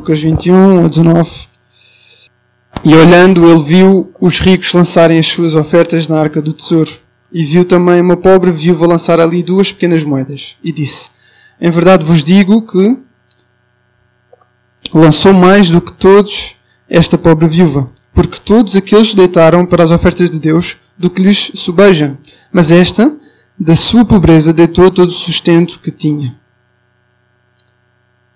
Lucas 0.00 0.18
21 0.18 0.86
a 0.86 0.88
19. 0.88 1.30
E 2.82 2.94
olhando, 2.94 3.46
ele 3.46 3.62
viu 3.62 4.10
os 4.18 4.38
ricos 4.40 4.72
lançarem 4.72 5.18
as 5.18 5.26
suas 5.26 5.54
ofertas 5.54 6.08
na 6.08 6.18
arca 6.18 6.40
do 6.40 6.54
tesouro. 6.54 6.90
E 7.30 7.44
viu 7.44 7.66
também 7.66 8.00
uma 8.00 8.16
pobre 8.16 8.50
viúva 8.50 8.86
lançar 8.86 9.20
ali 9.20 9.42
duas 9.42 9.70
pequenas 9.70 10.02
moedas. 10.02 10.56
E 10.64 10.72
disse: 10.72 11.10
Em 11.60 11.68
verdade 11.68 12.02
vos 12.02 12.24
digo 12.24 12.62
que 12.62 12.96
lançou 14.94 15.34
mais 15.34 15.68
do 15.68 15.82
que 15.82 15.92
todos 15.92 16.56
esta 16.88 17.18
pobre 17.18 17.46
viúva, 17.46 17.90
porque 18.14 18.40
todos 18.40 18.74
aqueles 18.74 19.14
deitaram 19.14 19.66
para 19.66 19.84
as 19.84 19.90
ofertas 19.90 20.30
de 20.30 20.40
Deus 20.40 20.78
do 20.96 21.10
que 21.10 21.22
lhes 21.22 21.52
sobeja, 21.54 22.18
mas 22.50 22.72
esta, 22.72 23.14
da 23.58 23.76
sua 23.76 24.04
pobreza, 24.04 24.52
deitou 24.52 24.90
todo 24.90 25.10
o 25.10 25.12
sustento 25.12 25.78
que 25.78 25.90
tinha. 25.90 26.39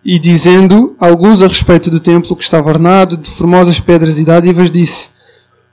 E 0.04 0.18
dizendo 0.18 0.94
alguns 0.98 1.42
a 1.42 1.48
respeito 1.48 1.90
do 1.90 1.98
templo 1.98 2.36
que 2.36 2.44
estava 2.44 2.68
ornado 2.68 3.16
de 3.16 3.30
formosas 3.30 3.80
pedras 3.80 4.18
e 4.18 4.24
dádivas, 4.24 4.70
disse: 4.70 5.08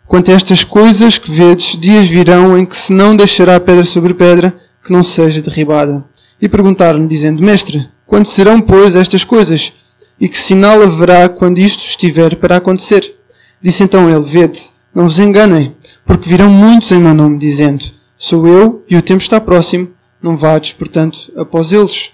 Quanto 0.07 0.31
a 0.31 0.33
estas 0.33 0.63
coisas 0.63 1.17
que 1.17 1.29
vedes, 1.29 1.77
dias 1.77 2.07
virão 2.07 2.57
em 2.57 2.65
que 2.65 2.77
se 2.77 2.93
não 2.93 3.13
deixará 3.13 3.59
pedra 3.59 3.83
sobre 3.83 4.13
pedra 4.13 4.55
que 4.83 4.91
não 4.91 5.03
seja 5.03 5.41
derribada. 5.41 6.05
E 6.41 6.47
perguntaram-lhe, 6.47 7.07
dizendo: 7.07 7.43
Mestre, 7.43 7.89
quando 8.07 8.25
serão, 8.25 8.61
pois, 8.61 8.95
estas 8.95 9.25
coisas? 9.25 9.73
E 10.19 10.29
que 10.29 10.37
sinal 10.37 10.81
haverá 10.81 11.27
quando 11.27 11.59
isto 11.59 11.83
estiver 11.83 12.35
para 12.35 12.55
acontecer? 12.55 13.13
Disse 13.61 13.83
então 13.83 14.09
ele: 14.09 14.23
Vede, 14.23 14.61
não 14.95 15.03
vos 15.03 15.19
enganem, 15.19 15.75
porque 16.05 16.29
virão 16.29 16.49
muitos 16.49 16.91
em 16.93 16.99
meu 16.99 17.13
nome, 17.13 17.37
dizendo: 17.37 17.83
Sou 18.17 18.47
eu 18.47 18.81
e 18.89 18.95
o 18.95 19.01
tempo 19.01 19.21
está 19.21 19.41
próximo, 19.41 19.89
não 20.21 20.37
vades, 20.37 20.71
portanto, 20.71 21.31
após 21.35 21.73
eles. 21.73 22.11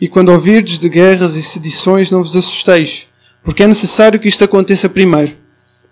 E 0.00 0.08
quando 0.08 0.30
ouvirdes 0.30 0.78
de 0.78 0.88
guerras 0.88 1.34
e 1.34 1.42
sedições, 1.42 2.10
não 2.10 2.22
vos 2.22 2.36
assusteis, 2.36 3.08
porque 3.42 3.62
é 3.62 3.66
necessário 3.66 4.20
que 4.20 4.28
isto 4.28 4.44
aconteça 4.44 4.88
primeiro, 4.88 5.36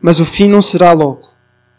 mas 0.01 0.21
o 0.21 0.25
fim 0.25 0.49
não 0.49 0.63
será 0.63 0.93
logo. 0.93 1.31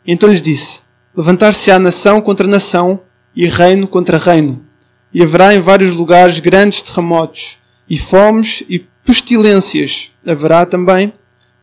Então 0.06 0.30
lhes 0.30 0.42
disse: 0.42 0.82
Levantar-se-á 1.16 1.80
nação 1.80 2.22
contra 2.22 2.48
nação 2.48 3.02
e 3.36 3.48
reino 3.48 3.88
contra 3.88 4.18
reino, 4.18 4.66
e 5.14 5.22
haverá 5.24 5.54
em 5.54 5.60
vários 5.60 5.94
lugares 5.94 6.40
grandes 6.40 6.82
terremotos, 6.82 7.58
e 7.90 7.98
fomes 7.98 8.64
e 8.68 8.86
pestilências. 9.06 10.12
Haverá 10.26 10.66
também 10.66 11.14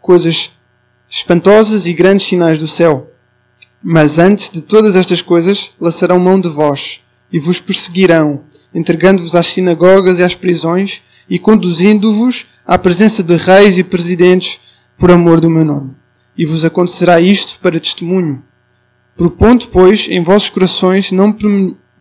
coisas 0.01 0.51
espantosas 1.09 1.87
e 1.87 1.93
grandes 1.93 2.27
sinais 2.27 2.59
do 2.59 2.67
céu. 2.67 3.11
Mas 3.83 4.19
antes 4.19 4.49
de 4.49 4.63
todas 4.63 4.97
estas 4.97 5.21
coisas, 5.21 5.71
lançarão 5.79 6.19
mão 6.19 6.41
de 6.41 6.49
vós 6.49 7.01
e 7.31 7.39
vos 7.39 7.61
perseguirão, 7.61 8.45
entregando-vos 8.75 9.35
às 9.35 9.47
sinagogas 9.47 10.19
e 10.19 10.23
às 10.23 10.35
prisões 10.35 11.03
e 11.29 11.39
conduzindo-vos 11.39 12.47
à 12.67 12.77
presença 12.77 13.23
de 13.23 13.37
reis 13.37 13.79
e 13.79 13.85
presidentes 13.85 14.59
por 14.99 15.11
amor 15.11 15.41
do 15.41 15.49
meu 15.49 15.65
nome. 15.65 15.93
E 16.37 16.45
vos 16.45 16.65
acontecerá 16.65 17.21
isto 17.21 17.59
para 17.61 17.79
testemunho. 17.79 18.43
Propondo, 19.17 19.69
pois, 19.69 20.09
em 20.09 20.23
vossos 20.23 20.51
corações 20.51 21.13
não 21.13 21.35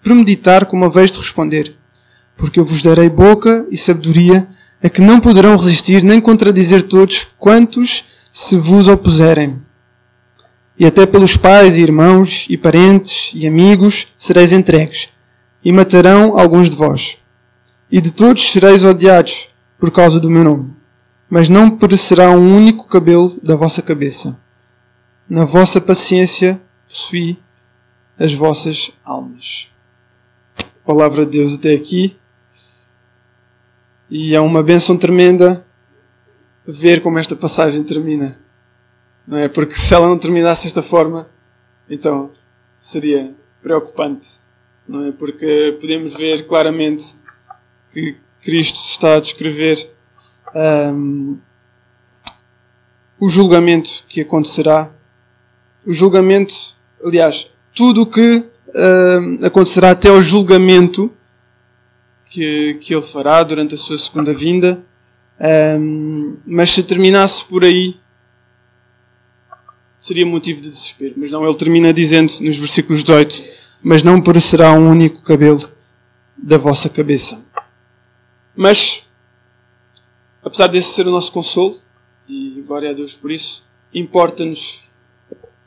premeditar 0.02 0.66
como 0.66 0.86
haveis 0.86 1.12
de 1.12 1.20
responder, 1.20 1.76
porque 2.36 2.60
eu 2.60 2.66
vos 2.66 2.82
darei 2.82 3.10
boca 3.10 3.68
e 3.70 3.78
sabedoria 3.78 4.48
a 4.82 4.90
que 4.90 5.02
não 5.02 5.20
poderão 5.20 5.56
resistir 5.56 6.04
nem 6.04 6.20
contradizer 6.20 6.82
todos 6.82 7.28
quantos 7.38 8.04
se 8.32 8.58
vos 8.58 8.88
opuserem. 8.88 9.62
E 10.78 10.86
até 10.86 11.06
pelos 11.06 11.38
pais 11.38 11.78
e 11.78 11.82
irmãos 11.82 12.48
e 12.50 12.58
parentes 12.58 13.32
e 13.36 13.48
amigos 13.48 14.08
sereis 14.18 14.52
entregues, 14.52 15.08
e 15.64 15.72
matarão 15.72 16.38
alguns 16.38 16.70
de 16.70 16.76
vós. 16.76 17.18
E 17.92 18.02
de 18.02 18.12
todos 18.12 18.52
sereis 18.52 18.84
odiados 18.84 19.50
por 19.78 19.92
causa 19.92 20.20
do 20.20 20.30
meu 20.30 20.44
nome. 20.44 20.74
Mas 21.30 21.50
não 21.50 21.70
perecerá 21.70 22.30
um 22.32 22.56
único 22.56 22.88
cabelo 22.88 23.40
da 23.42 23.56
vossa 23.56 23.82
cabeça. 23.82 24.40
Na 25.30 25.46
vossa 25.46 25.80
paciência 25.80 26.62
possuí 26.88 27.40
as 28.18 28.34
vossas 28.34 28.92
almas. 29.04 29.70
Palavra 30.86 31.26
de 31.26 31.38
Deus 31.38 31.56
até 31.56 31.74
aqui. 31.74 32.18
E 34.10 34.36
é 34.36 34.40
uma 34.40 34.62
bênção 34.62 34.98
tremenda 34.98 35.66
ver 36.66 37.02
como 37.02 37.20
esta 37.20 37.36
passagem 37.36 37.84
termina. 37.84 38.40
Não 39.26 39.38
é? 39.38 39.48
Porque 39.48 39.76
se 39.76 39.94
ela 39.94 40.08
não 40.08 40.20
terminasse 40.20 40.66
desta 40.66 40.82
forma, 40.82 41.30
então 41.90 42.32
seria 42.78 43.34
preocupante. 43.62 44.42
Não 44.93 45.08
é? 45.08 45.11
Porque 45.11 45.76
podemos 45.81 46.15
ver 46.15 46.45
claramente 46.45 47.15
que 47.92 48.15
Cristo 48.43 48.76
está 48.76 49.15
a 49.15 49.20
descrever 49.20 49.89
um, 50.93 51.39
o 53.20 53.27
julgamento 53.27 54.05
que 54.08 54.21
acontecerá. 54.21 54.93
O 55.83 55.92
julgamento, 55.92 56.53
aliás, 57.03 57.52
tudo 57.73 58.03
o 58.03 58.05
que 58.05 58.45
um, 58.76 59.43
acontecerá 59.43 59.89
até 59.89 60.09
ao 60.09 60.21
julgamento 60.21 61.11
que, 62.27 62.76
que 62.76 62.93
ele 62.93 63.02
fará 63.02 63.42
durante 63.42 63.73
a 63.73 63.77
sua 63.77 63.98
segunda 63.98 64.32
vinda. 64.32 64.86
Um, 65.80 66.37
mas 66.45 66.70
se 66.70 66.83
terminasse 66.83 67.43
por 67.43 67.64
aí, 67.64 67.99
seria 69.99 70.23
motivo 70.23 70.61
de 70.61 70.70
desespero. 70.70 71.15
Mas 71.17 71.32
não, 71.32 71.43
ele 71.43 71.58
termina 71.58 71.92
dizendo 71.92 72.32
nos 72.42 72.58
versículos 72.58 73.03
18: 73.03 73.63
Mas 73.83 74.02
não 74.02 74.21
parecerá 74.21 74.71
um 74.71 74.89
único 74.89 75.21
cabelo 75.21 75.70
da 76.38 76.58
vossa 76.58 76.89
cabeça. 76.89 77.44
Mas, 78.55 79.04
apesar 80.44 80.67
desse 80.67 80.89
ser 80.94 81.08
o 81.08 81.11
nosso 81.11 81.32
consolo, 81.32 81.76
e 82.27 82.64
glória 82.66 82.92
a 82.92 82.94
Deus 82.94 83.16
por 83.16 83.32
isso, 83.32 83.66
importa-nos 83.94 84.83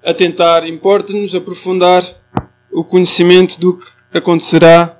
atentar, 0.04 0.66
importa-nos 0.66 1.34
aprofundar 1.34 2.02
o 2.70 2.84
conhecimento 2.84 3.58
do 3.60 3.76
que 3.76 3.86
acontecerá 4.12 4.98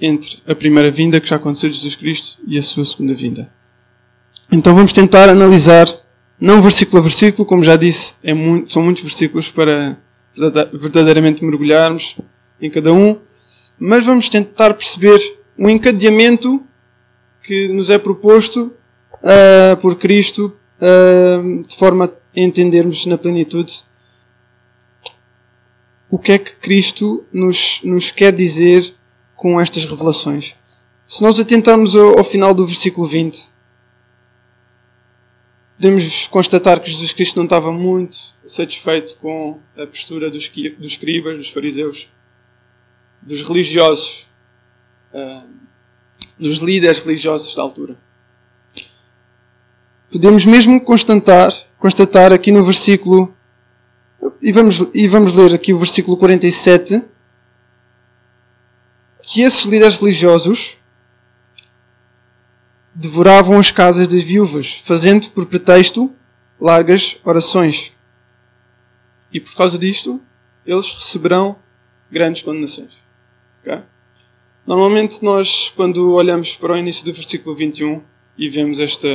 entre 0.00 0.42
a 0.46 0.54
primeira 0.54 0.90
vinda, 0.90 1.20
que 1.20 1.28
já 1.28 1.36
aconteceu 1.36 1.68
de 1.68 1.76
Jesus 1.76 1.96
Cristo, 1.96 2.38
e 2.46 2.58
a 2.58 2.62
sua 2.62 2.84
segunda 2.84 3.14
vinda. 3.14 3.52
Então 4.50 4.74
vamos 4.74 4.92
tentar 4.92 5.28
analisar, 5.28 5.86
não 6.40 6.62
versículo 6.62 6.98
a 6.98 7.02
versículo, 7.02 7.46
como 7.46 7.62
já 7.62 7.76
disse, 7.76 8.14
é 8.22 8.32
muito, 8.32 8.72
são 8.72 8.82
muitos 8.82 9.02
versículos 9.02 9.50
para 9.50 9.98
verdadeiramente 10.72 11.44
mergulharmos 11.44 12.16
em 12.60 12.70
cada 12.70 12.92
um, 12.92 13.20
mas 13.78 14.04
vamos 14.04 14.28
tentar 14.28 14.74
perceber 14.74 15.18
um 15.56 15.68
encadeamento 15.68 16.62
que 17.42 17.68
nos 17.68 17.90
é 17.90 17.98
proposto 17.98 18.72
uh, 19.14 19.76
por 19.80 19.96
Cristo 19.96 20.56
uh, 20.80 21.62
de 21.62 21.76
forma 21.76 22.06
a 22.06 22.40
entendermos 22.40 23.06
na 23.06 23.16
plenitude 23.16 23.84
o 26.10 26.18
que 26.18 26.32
é 26.32 26.38
que 26.38 26.56
Cristo 26.56 27.24
nos, 27.32 27.80
nos 27.82 28.10
quer 28.10 28.32
dizer 28.32 28.94
com 29.36 29.60
estas 29.60 29.84
revelações. 29.84 30.54
Se 31.06 31.22
nós 31.22 31.38
atentarmos 31.38 31.94
ao, 31.94 32.18
ao 32.18 32.24
final 32.24 32.54
do 32.54 32.66
versículo 32.66 33.06
20, 33.06 33.50
podemos 35.76 36.26
constatar 36.26 36.80
que 36.80 36.90
Jesus 36.90 37.12
Cristo 37.12 37.36
não 37.36 37.44
estava 37.44 37.70
muito 37.70 38.16
satisfeito 38.44 39.16
com 39.18 39.60
a 39.76 39.86
postura 39.86 40.30
dos, 40.30 40.48
dos 40.48 40.92
escribas, 40.92 41.36
dos 41.36 41.50
fariseus, 41.50 42.10
dos 43.28 43.42
religiosos, 43.42 44.26
uh, 45.12 45.46
dos 46.38 46.58
líderes 46.58 47.00
religiosos 47.00 47.54
da 47.54 47.60
altura. 47.60 47.98
Podemos 50.10 50.46
mesmo 50.46 50.82
constatar, 50.82 51.52
constatar 51.78 52.32
aqui 52.32 52.50
no 52.50 52.64
versículo, 52.64 53.36
e 54.40 54.50
vamos, 54.50 54.88
e 54.94 55.06
vamos 55.06 55.34
ler 55.34 55.54
aqui 55.54 55.74
o 55.74 55.78
versículo 55.78 56.16
47, 56.16 57.04
que 59.20 59.42
esses 59.42 59.64
líderes 59.64 59.96
religiosos 59.96 60.78
devoravam 62.94 63.58
as 63.58 63.70
casas 63.70 64.08
das 64.08 64.22
viúvas, 64.22 64.80
fazendo 64.82 65.30
por 65.32 65.44
pretexto 65.44 66.10
largas 66.58 67.18
orações. 67.22 67.92
E 69.30 69.38
por 69.38 69.54
causa 69.54 69.78
disto, 69.78 70.18
eles 70.64 70.90
receberão 70.94 71.58
grandes 72.10 72.40
condenações. 72.40 73.06
Okay? 73.68 73.84
Normalmente, 74.66 75.22
nós, 75.22 75.70
quando 75.70 76.12
olhamos 76.12 76.56
para 76.56 76.72
o 76.72 76.76
início 76.76 77.04
do 77.04 77.12
versículo 77.12 77.54
21 77.54 78.02
e 78.36 78.48
vemos 78.48 78.80
esta, 78.80 79.08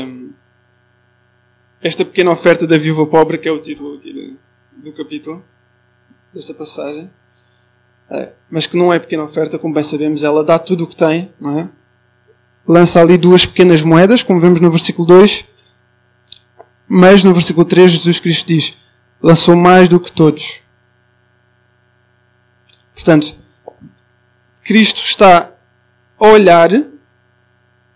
esta 1.82 2.06
pequena 2.06 2.32
oferta 2.32 2.68
da 2.68 2.78
viúva 2.78 3.06
pobre, 3.06 3.38
que 3.38 3.48
é 3.48 3.52
o 3.52 3.60
título 3.60 3.98
do, 3.98 4.38
do 4.78 4.94
capítulo, 4.94 5.44
desta 6.34 6.54
passagem, 6.54 7.10
é, 8.10 8.34
mas 8.50 8.68
que 8.68 8.78
não 8.78 8.94
é 8.94 9.00
pequena 9.00 9.24
oferta, 9.24 9.58
como 9.58 9.74
bem 9.74 9.84
sabemos, 9.84 10.24
ela 10.24 10.44
dá 10.44 10.58
tudo 10.60 10.84
o 10.84 10.88
que 10.88 10.96
tem, 10.96 11.32
não 11.40 11.60
é? 11.60 11.70
Lança 12.68 13.02
ali 13.02 13.18
duas 13.18 13.46
pequenas 13.46 13.84
moedas, 13.84 14.24
como 14.24 14.40
vemos 14.40 14.60
no 14.60 14.72
versículo 14.72 15.08
2, 15.08 15.46
mas 16.88 17.24
no 17.24 17.34
versículo 17.34 17.66
3 17.66 17.92
Jesus 17.92 18.20
Cristo 18.20 18.48
diz: 18.48 18.78
lançou 19.22 19.56
mais 19.56 19.90
do 19.90 20.00
que 20.00 20.12
todos. 20.12 20.62
Portanto, 22.94 23.43
Cristo 24.64 25.02
está 25.02 25.54
a 26.18 26.28
olhar 26.28 26.70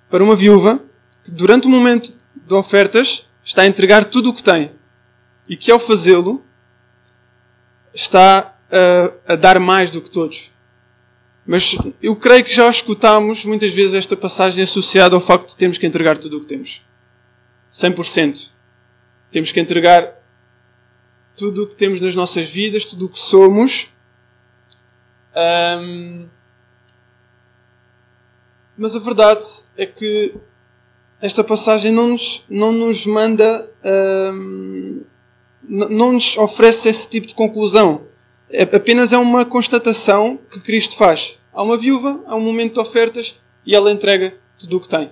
para 0.10 0.24
uma 0.24 0.36
viúva 0.36 0.82
que 1.24 1.32
durante 1.32 1.68
o 1.68 1.70
momento 1.70 2.14
de 2.36 2.54
ofertas 2.54 3.28
está 3.44 3.62
a 3.62 3.68
entregar 3.68 4.06
tudo 4.06 4.30
o 4.30 4.34
que 4.34 4.44
tem. 4.44 4.72
E 5.48 5.56
que 5.56 5.72
ao 5.72 5.80
fazê-lo, 5.80 6.44
está 7.94 8.58
a, 8.70 9.34
a, 9.34 9.36
dar 9.36 9.60
mais 9.60 9.90
do 9.90 10.02
que 10.02 10.12
todos. 10.12 10.52
Mas 11.46 11.78
eu 12.02 12.16
creio 12.16 12.44
que 12.44 12.54
já 12.54 12.70
escutámos 12.70 13.46
muitas 13.46 13.74
vezes 13.74 13.96
esta 13.96 14.18
passagem 14.18 14.62
associada 14.62 15.16
ao 15.16 15.22
facto 15.22 15.48
de 15.48 15.56
termos 15.56 15.78
que 15.78 15.88
entregar 15.88 16.18
tudo 16.18 16.38
o 16.38 16.42
que 16.42 16.48
temos. 16.48 16.86
100%. 17.72 18.52
Temos 19.32 19.52
que 19.54 19.60
entregar 19.60 20.14
tudo 21.38 21.64
o 21.64 21.68
que 21.68 21.76
temos 21.76 22.02
nas 22.02 22.16
nossas 22.16 22.50
vidas, 22.50 22.84
tudo 22.84 23.06
o 23.06 23.10
que 23.10 23.20
somos. 23.20 23.94
Um, 25.34 26.28
mas 28.78 28.96
a 28.96 29.00
verdade 29.00 29.46
é 29.76 29.86
que 29.86 30.34
esta 31.22 31.44
passagem 31.44 31.92
não 31.92 32.10
nos, 32.10 32.46
não 32.50 32.72
nos 32.72 33.06
manda, 33.06 33.70
um, 34.44 35.02
não 35.68 36.14
nos 36.14 36.38
oferece 36.38 36.90
esse 36.90 37.08
tipo 37.08 37.28
de 37.28 37.34
conclusão. 37.34 38.04
É, 38.50 38.64
apenas 38.64 39.12
é 39.12 39.18
uma 39.18 39.44
constatação 39.44 40.40
que 40.52 40.60
Cristo 40.60 40.96
faz. 40.96 41.38
Há 41.52 41.64
uma 41.64 41.78
viúva, 41.78 42.24
há 42.28 42.36
um 42.36 42.42
momento 42.42 42.76
de 42.76 42.80
ofertas 42.80 43.36
e 43.66 43.76
ela 43.76 43.92
entrega 43.92 44.36
tudo 44.60 44.78
o 44.78 44.80
que 44.80 44.88
tem. 44.88 45.12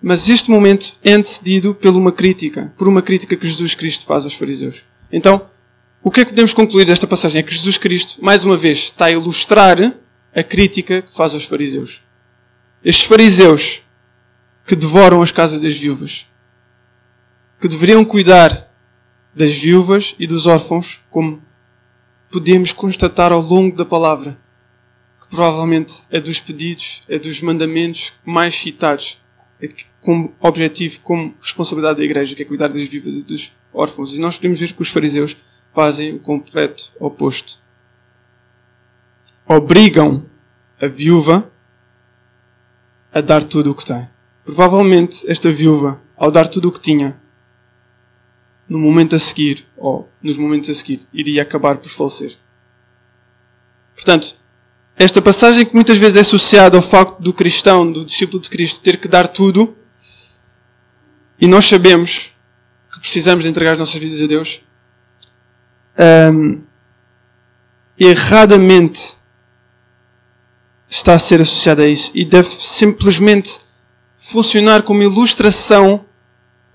Mas 0.00 0.28
este 0.28 0.50
momento 0.50 0.94
é 1.02 1.12
antecedido 1.12 1.74
por 1.74 1.90
uma 1.90 2.12
crítica, 2.12 2.72
por 2.76 2.88
uma 2.88 3.02
crítica 3.02 3.36
que 3.36 3.46
Jesus 3.46 3.74
Cristo 3.74 4.06
faz 4.06 4.24
aos 4.24 4.34
fariseus. 4.34 4.84
Então, 5.10 5.48
o 6.02 6.10
que 6.10 6.20
é 6.20 6.24
que 6.24 6.30
podemos 6.30 6.52
concluir 6.52 6.84
desta 6.84 7.06
passagem? 7.06 7.40
É 7.40 7.42
que 7.42 7.52
Jesus 7.52 7.78
Cristo, 7.78 8.22
mais 8.24 8.44
uma 8.44 8.56
vez, 8.56 8.78
está 8.78 9.06
a 9.06 9.10
ilustrar 9.12 9.94
a 10.34 10.42
crítica 10.42 11.02
que 11.02 11.14
faz 11.14 11.34
aos 11.34 11.44
fariseus. 11.44 12.01
Estes 12.84 13.04
fariseus 13.04 13.82
que 14.66 14.74
devoram 14.74 15.22
as 15.22 15.30
casas 15.30 15.60
das 15.60 15.76
viúvas, 15.78 16.26
que 17.60 17.68
deveriam 17.68 18.04
cuidar 18.04 18.72
das 19.32 19.52
viúvas 19.52 20.16
e 20.18 20.26
dos 20.26 20.46
órfãos, 20.46 21.00
como 21.08 21.40
podemos 22.30 22.72
constatar 22.72 23.30
ao 23.30 23.40
longo 23.40 23.76
da 23.76 23.84
palavra, 23.84 24.36
que 25.20 25.28
provavelmente 25.28 26.02
é 26.10 26.20
dos 26.20 26.40
pedidos, 26.40 27.02
é 27.08 27.20
dos 27.20 27.40
mandamentos 27.40 28.14
mais 28.24 28.54
citados, 28.54 29.20
é 29.60 29.68
como 30.00 30.34
objetivo, 30.40 31.00
como 31.02 31.36
responsabilidade 31.40 31.98
da 31.98 32.04
igreja, 32.04 32.34
que 32.34 32.42
é 32.42 32.44
cuidar 32.44 32.68
das 32.68 32.88
viúvas 32.88 33.14
e 33.14 33.22
dos 33.22 33.52
órfãos. 33.72 34.12
E 34.12 34.18
nós 34.18 34.36
podemos 34.36 34.58
ver 34.58 34.72
que 34.72 34.82
os 34.82 34.88
fariseus 34.88 35.36
fazem 35.72 36.16
o 36.16 36.18
completo 36.18 36.92
oposto. 36.98 37.60
Obrigam 39.46 40.26
a 40.80 40.88
viúva 40.88 41.51
a 43.12 43.20
dar 43.20 43.44
tudo 43.44 43.70
o 43.70 43.74
que 43.74 43.84
tem. 43.84 44.08
Provavelmente 44.44 45.30
esta 45.30 45.50
viúva, 45.50 46.00
ao 46.16 46.30
dar 46.30 46.48
tudo 46.48 46.68
o 46.68 46.72
que 46.72 46.80
tinha, 46.80 47.20
no 48.68 48.78
momento 48.78 49.14
a 49.14 49.18
seguir, 49.18 49.66
ou 49.76 50.08
nos 50.22 50.38
momentos 50.38 50.70
a 50.70 50.74
seguir, 50.74 51.00
iria 51.12 51.42
acabar 51.42 51.76
por 51.76 51.90
falecer. 51.90 52.36
Portanto, 53.94 54.36
esta 54.96 55.20
passagem 55.20 55.66
que 55.66 55.74
muitas 55.74 55.98
vezes 55.98 56.16
é 56.16 56.20
associada 56.20 56.76
ao 56.76 56.82
facto 56.82 57.20
do 57.20 57.32
cristão, 57.32 57.90
do 57.90 58.04
discípulo 58.04 58.40
de 58.40 58.48
Cristo, 58.48 58.80
ter 58.80 58.96
que 58.96 59.08
dar 59.08 59.28
tudo, 59.28 59.76
e 61.40 61.46
nós 61.46 61.66
sabemos 61.66 62.30
que 62.92 63.00
precisamos 63.00 63.44
de 63.44 63.50
entregar 63.50 63.72
as 63.72 63.78
nossas 63.78 63.96
vidas 63.96 64.22
a 64.22 64.26
Deus, 64.26 64.60
um, 66.32 66.60
erradamente 67.98 69.16
está 70.94 71.14
a 71.14 71.18
ser 71.18 71.40
associada 71.40 71.82
a 71.82 71.88
isso 71.88 72.10
e 72.14 72.24
deve 72.24 72.48
simplesmente 72.48 73.58
funcionar 74.18 74.82
como 74.82 75.02
ilustração 75.02 76.04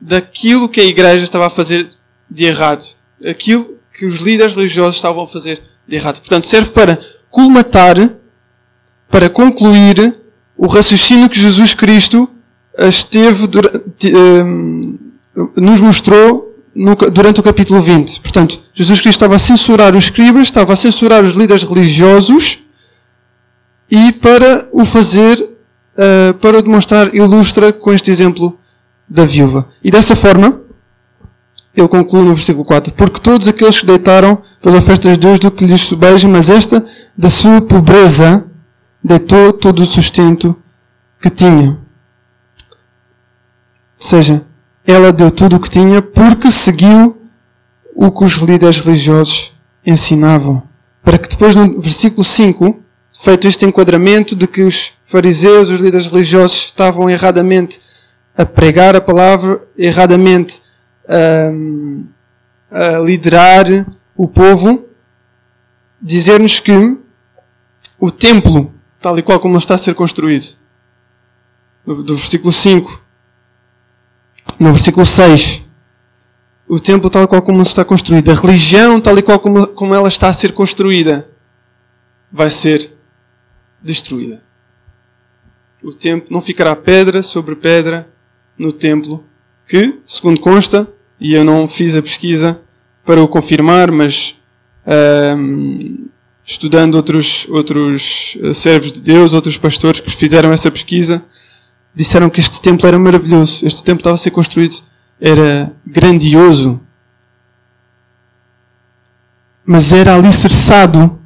daquilo 0.02 0.68
que 0.68 0.82
a 0.82 0.86
igreja 0.86 1.24
estava 1.24 1.48
a 1.48 1.50
fazer 1.50 1.90
de 2.30 2.46
errado, 2.46 2.84
aquilo 3.26 3.78
que 3.94 4.06
os 4.06 4.20
líderes 4.20 4.56
religiosos 4.56 4.96
estavam 4.96 5.24
a 5.24 5.28
fazer 5.28 5.62
de 5.88 5.96
errado. 5.96 6.20
Portanto, 6.20 6.48
serve 6.48 6.72
para 6.72 7.00
colmatar, 7.30 7.96
para 9.10 9.30
concluir 9.30 10.20
o 10.58 10.68
raciocínio 10.68 11.30
que 11.30 11.40
Jesus 11.40 11.74
Cristo 11.74 12.30
esteve 12.78 13.48
durante, 13.48 14.16
um, 14.16 14.98
nos 15.56 15.80
mostrou 15.80 16.56
durante 17.14 17.40
o 17.40 17.44
capítulo 17.44 17.80
20. 17.82 18.20
Portanto, 18.22 18.60
Jesus 18.74 19.00
Cristo 19.00 19.18
estava 19.18 19.36
a 19.36 19.40
censurar 19.40 19.96
os 19.96 20.06
escribas, 20.06 20.44
estava 20.44 20.74
a 20.74 20.76
censurar 20.76 21.24
os 21.24 21.34
líderes 21.34 21.64
religiosos 21.64 22.67
e 23.90 24.12
para 24.12 24.68
o 24.72 24.86
fazer, 24.86 25.40
uh, 25.42 26.34
para 26.36 26.58
o 26.58 26.62
demonstrar, 26.62 27.14
ilustra 27.14 27.72
com 27.72 27.92
este 27.92 28.12
exemplo 28.12 28.58
da 29.08 29.26
viúva. 29.26 29.70
E 29.84 29.90
dessa 29.90 30.16
forma, 30.16 30.62
ele 31.76 31.88
conclui 31.88 32.24
no 32.24 32.34
versículo 32.34 32.66
4: 32.66 32.94
Porque 32.94 33.22
todos 33.22 33.48
aqueles 33.48 33.80
que 33.80 33.86
deitaram 33.86 34.42
pelas 34.62 34.84
ofertas 34.84 35.14
de 35.14 35.20
Deus 35.20 35.40
do 35.40 35.52
que 35.52 35.66
lhes 35.66 35.82
subeja, 35.82 36.28
mas 36.28 36.50
esta, 36.50 36.86
da 37.18 37.30
sua 37.30 37.62
pobreza, 37.62 38.46
deitou 39.04 39.54
todo 39.54 39.82
o 39.82 39.86
sustento 39.86 40.56
que 41.22 41.30
tinha. 41.30 41.70
Ou 41.70 41.78
seja, 44.00 44.46
ela 44.86 45.12
deu 45.12 45.32
tudo 45.32 45.56
o 45.56 45.60
que 45.60 45.70
tinha 45.70 46.02
porque 46.02 46.52
seguiu 46.52 47.18
o 47.96 48.12
que 48.12 48.24
os 48.24 48.34
líderes 48.34 48.80
religiosos 48.80 49.54
ensinavam. 49.86 50.64
Para 51.04 51.18
que 51.18 51.30
depois, 51.30 51.56
no 51.56 51.80
versículo 51.82 52.24
5, 52.24 52.84
feito 53.20 53.48
este 53.48 53.66
enquadramento 53.66 54.36
de 54.36 54.48
que 54.48 54.62
os 54.62 54.94
fariseus, 55.04 55.70
os 55.70 55.80
líderes 55.80 56.08
religiosos, 56.08 56.66
estavam 56.66 57.10
erradamente 57.10 57.82
a 58.38 58.46
pregar 58.46 58.96
a 58.96 59.02
palavra, 59.02 59.62
erradamente 59.78 60.62
a, 62.70 62.96
a 62.96 63.00
liderar 63.00 63.66
o 64.16 64.28
povo, 64.28 64.86
dizer-nos 66.02 66.60
que 66.60 66.98
o 68.00 68.12
templo, 68.12 68.72
tal 69.02 69.18
e 69.18 69.24
qual 69.24 69.40
como 69.40 69.58
está 69.58 69.76
a 69.76 69.80
ser 69.80 69.96
construído, 69.96 70.56
do 71.86 72.16
versículo 72.16 72.52
5 72.52 73.08
no 74.60 74.72
versículo 74.72 75.06
6, 75.06 75.62
o 76.68 76.80
templo 76.80 77.10
tal 77.10 77.24
e 77.24 77.28
qual 77.28 77.42
como 77.42 77.62
está 77.62 77.84
construído, 77.84 78.32
a 78.32 78.36
religião 78.36 79.00
tal 79.00 79.18
e 79.18 79.22
qual 79.22 79.40
como, 79.40 79.68
como 79.68 79.94
ela 79.94 80.08
está 80.08 80.30
a 80.30 80.34
ser 80.34 80.52
construída, 80.54 81.28
vai 82.32 82.50
ser 82.50 82.97
destruída. 83.88 84.44
O 85.82 85.94
templo 85.94 86.28
não 86.30 86.42
ficará 86.42 86.76
pedra 86.76 87.22
sobre 87.22 87.56
pedra 87.56 88.08
no 88.58 88.72
templo, 88.72 89.24
que, 89.66 90.00
segundo 90.06 90.40
consta, 90.42 90.88
e 91.20 91.34
eu 91.34 91.44
não 91.44 91.68
fiz 91.68 91.96
a 91.96 92.02
pesquisa 92.02 92.60
para 93.06 93.24
o 93.24 93.28
confirmar, 93.28 93.90
mas 93.90 94.36
um, 95.38 96.08
estudando 96.44 96.96
outros, 96.96 97.48
outros 97.50 98.38
eh, 98.42 98.54
servos 98.54 98.92
de 98.92 99.02
Deus, 99.02 99.34
outros 99.34 99.58
pastores 99.58 100.00
que 100.00 100.10
fizeram 100.10 100.52
essa 100.52 100.72
pesquisa, 100.72 101.24
disseram 101.94 102.30
que 102.30 102.40
este 102.40 102.62
templo 102.62 102.88
era 102.88 103.00
maravilhoso. 103.00 103.66
Este 103.66 103.84
templo 103.84 104.02
estava 104.02 104.16
a 104.16 104.18
ser 104.18 104.32
construído, 104.32 104.76
era 105.20 105.74
grandioso. 105.86 106.82
Mas 109.66 109.92
era 109.94 110.16
alicerçado 110.16 111.17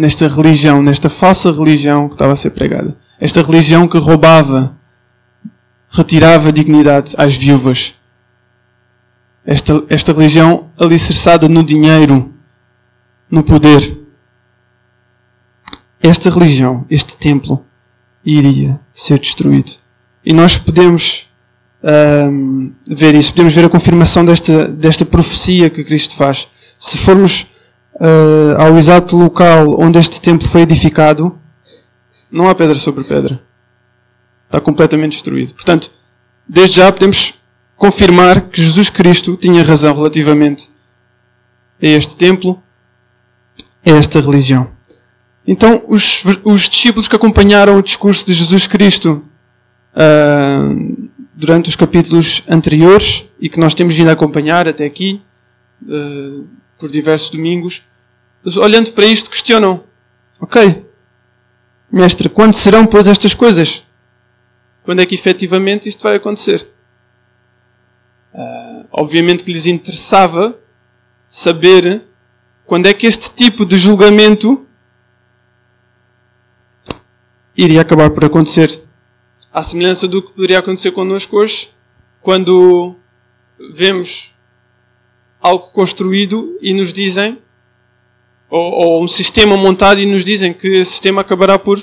nesta 0.00 0.26
religião, 0.26 0.82
nesta 0.82 1.10
falsa 1.10 1.52
religião 1.52 2.08
que 2.08 2.14
estava 2.14 2.32
a 2.32 2.36
ser 2.36 2.52
pregada. 2.52 2.96
Esta 3.20 3.42
religião 3.42 3.86
que 3.86 3.98
roubava, 3.98 4.74
retirava 5.90 6.50
dignidade 6.50 7.12
às 7.18 7.36
viúvas. 7.36 7.94
Esta, 9.44 9.84
esta 9.90 10.14
religião 10.14 10.70
alicerçada 10.78 11.50
no 11.50 11.62
dinheiro, 11.62 12.32
no 13.30 13.42
poder. 13.42 13.98
Esta 16.02 16.30
religião, 16.30 16.86
este 16.88 17.14
templo, 17.18 17.62
iria 18.24 18.80
ser 18.94 19.18
destruído. 19.18 19.72
E 20.24 20.32
nós 20.32 20.56
podemos 20.56 21.26
um, 22.30 22.72
ver 22.86 23.14
isso, 23.14 23.32
podemos 23.32 23.54
ver 23.54 23.66
a 23.66 23.68
confirmação 23.68 24.24
desta, 24.24 24.66
desta 24.66 25.04
profecia 25.04 25.68
que 25.68 25.84
Cristo 25.84 26.16
faz. 26.16 26.48
Se 26.78 26.96
formos 26.96 27.49
uh, 28.00 28.60
ao 28.60 28.78
exato 28.78 29.16
local 29.16 29.78
onde 29.78 29.98
este 29.98 30.20
templo 30.20 30.48
foi 30.48 30.62
edificado, 30.62 31.38
não 32.30 32.48
há 32.48 32.54
pedra 32.54 32.74
sobre 32.74 33.04
pedra. 33.04 33.42
Está 34.46 34.60
completamente 34.60 35.12
destruído. 35.12 35.54
Portanto, 35.54 35.90
desde 36.48 36.78
já 36.78 36.90
podemos 36.90 37.34
confirmar 37.76 38.48
que 38.48 38.62
Jesus 38.62 38.90
Cristo 38.90 39.36
tinha 39.36 39.62
razão 39.62 39.94
relativamente 39.94 40.70
a 41.80 41.86
este 41.86 42.16
templo, 42.16 42.60
a 43.84 43.90
esta 43.90 44.20
religião. 44.20 44.70
Então, 45.46 45.82
os, 45.88 46.22
os 46.44 46.68
discípulos 46.68 47.08
que 47.08 47.16
acompanharam 47.16 47.78
o 47.78 47.82
discurso 47.82 48.26
de 48.26 48.34
Jesus 48.34 48.66
Cristo 48.66 49.24
uh, 49.94 51.08
durante 51.34 51.68
os 51.68 51.76
capítulos 51.76 52.42
anteriores 52.48 53.24
e 53.40 53.48
que 53.48 53.58
nós 53.58 53.74
temos 53.74 53.96
vindo 53.96 54.08
a 54.08 54.12
acompanhar 54.12 54.68
até 54.68 54.84
aqui, 54.84 55.22
uh, 55.82 56.46
por 56.78 56.90
diversos 56.90 57.30
domingos, 57.30 57.82
olhando 58.56 58.92
para 58.92 59.06
isto, 59.06 59.30
questionam: 59.30 59.84
Ok, 60.40 60.84
mestre, 61.90 62.28
quando 62.28 62.54
serão, 62.54 62.86
pois, 62.86 63.06
estas 63.06 63.34
coisas? 63.34 63.84
Quando 64.82 65.00
é 65.00 65.06
que 65.06 65.14
efetivamente 65.14 65.88
isto 65.88 66.02
vai 66.02 66.16
acontecer? 66.16 66.66
Uh, 68.32 68.86
obviamente 68.92 69.42
que 69.42 69.52
lhes 69.52 69.66
interessava 69.66 70.58
saber 71.28 72.02
quando 72.64 72.86
é 72.86 72.94
que 72.94 73.06
este 73.06 73.30
tipo 73.32 73.66
de 73.66 73.76
julgamento 73.76 74.66
iria 77.56 77.80
acabar 77.80 78.10
por 78.10 78.24
acontecer. 78.24 78.82
À 79.52 79.62
semelhança 79.62 80.06
do 80.06 80.22
que 80.22 80.32
poderia 80.32 80.60
acontecer 80.60 80.92
connosco 80.92 81.36
hoje, 81.36 81.70
quando 82.22 82.94
vemos 83.72 84.32
algo 85.40 85.66
construído 85.68 86.56
e 86.60 86.72
nos 86.72 86.92
dizem, 86.92 87.38
ou, 88.50 88.72
ou, 88.72 89.04
um 89.04 89.08
sistema 89.08 89.56
montado 89.56 90.00
e 90.00 90.06
nos 90.06 90.24
dizem 90.24 90.52
que 90.52 90.66
esse 90.66 90.90
sistema 90.90 91.20
acabará 91.20 91.58
por, 91.58 91.78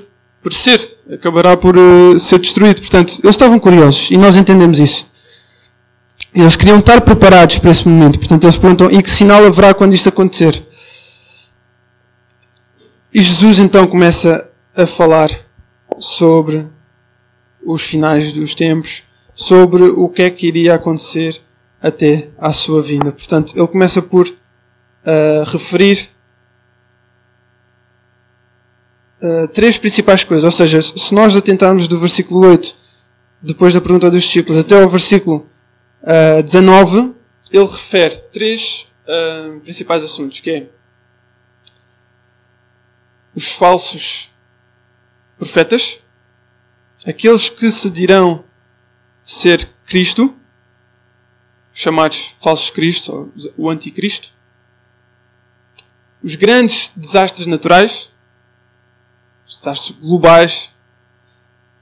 ser, 0.52 0.98
acabará 1.12 1.56
por 1.56 1.78
uh, 1.78 2.20
ser 2.20 2.40
destruído. 2.40 2.82
Portanto, 2.82 3.20
eles 3.24 3.36
estavam 3.36 3.58
curiosos 3.58 4.12
e 4.12 4.18
nós 4.18 4.36
entendemos 4.36 4.80
isso. 4.80 5.08
Eles 6.36 6.56
queriam 6.56 6.80
estar 6.80 7.02
preparados 7.02 7.58
para 7.58 7.72
esse 7.72 7.88
momento. 7.88 8.20
Portanto, 8.20 8.44
eles 8.44 8.58
perguntam: 8.58 8.92
e 8.92 9.02
que 9.02 9.10
sinal 9.10 9.46
haverá 9.46 9.74
quando 9.74 9.94
isto 9.94 10.10
acontecer? 10.10 10.62
E 13.14 13.22
Jesus 13.22 13.60
então 13.60 13.88
começa 13.88 14.50
a 14.76 14.86
falar 14.86 15.32
sobre 15.98 16.68
os 17.66 17.82
finais 17.82 18.32
dos 18.34 18.54
tempos, 18.54 19.04
sobre 19.34 19.84
o 19.84 20.10
que 20.10 20.22
é 20.22 20.30
que 20.30 20.48
iria 20.48 20.76
acontecer 20.76 21.42
até 21.82 22.30
à 22.38 22.52
sua 22.52 22.82
vinda. 22.82 23.12
Portanto, 23.12 23.54
ele 23.56 23.68
começa 23.68 24.02
por 24.02 24.28
uh, 24.28 25.44
referir 25.46 26.10
uh, 29.22 29.48
três 29.50 29.78
principais 29.78 30.24
coisas. 30.24 30.44
Ou 30.44 30.52
seja, 30.52 30.82
se 30.82 31.14
nós 31.14 31.36
atentarmos 31.36 31.88
do 31.88 32.00
versículo 32.00 32.48
8, 32.48 32.76
depois 33.42 33.74
da 33.74 33.82
pergunta 33.82 34.10
dos 34.10 34.24
discípulos, 34.24 34.60
até 34.60 34.82
ao 34.82 34.90
versículo 34.90 35.50
uh, 36.04 36.42
19, 36.44 37.14
ele 37.52 37.66
refere 37.66 38.18
três 38.32 38.88
uh, 39.08 39.60
principais 39.62 40.04
assuntos, 40.04 40.40
que 40.40 40.52
é 40.52 40.68
os 43.36 43.52
falsos 43.52 44.32
profetas, 45.38 46.00
aqueles 47.06 47.50
que 47.50 47.72
se 47.72 47.90
dirão 47.90 48.44
ser 49.24 49.70
Cristo, 49.86 50.36
chamados 51.72 52.34
falsos 52.40 52.72
Cristo, 52.72 53.32
ou 53.56 53.66
o 53.66 53.70
anticristo, 53.70 54.34
os 56.24 56.34
grandes 56.34 56.92
desastres 56.96 57.46
naturais, 57.46 58.12
desastres 59.48 59.98
globais, 60.00 60.74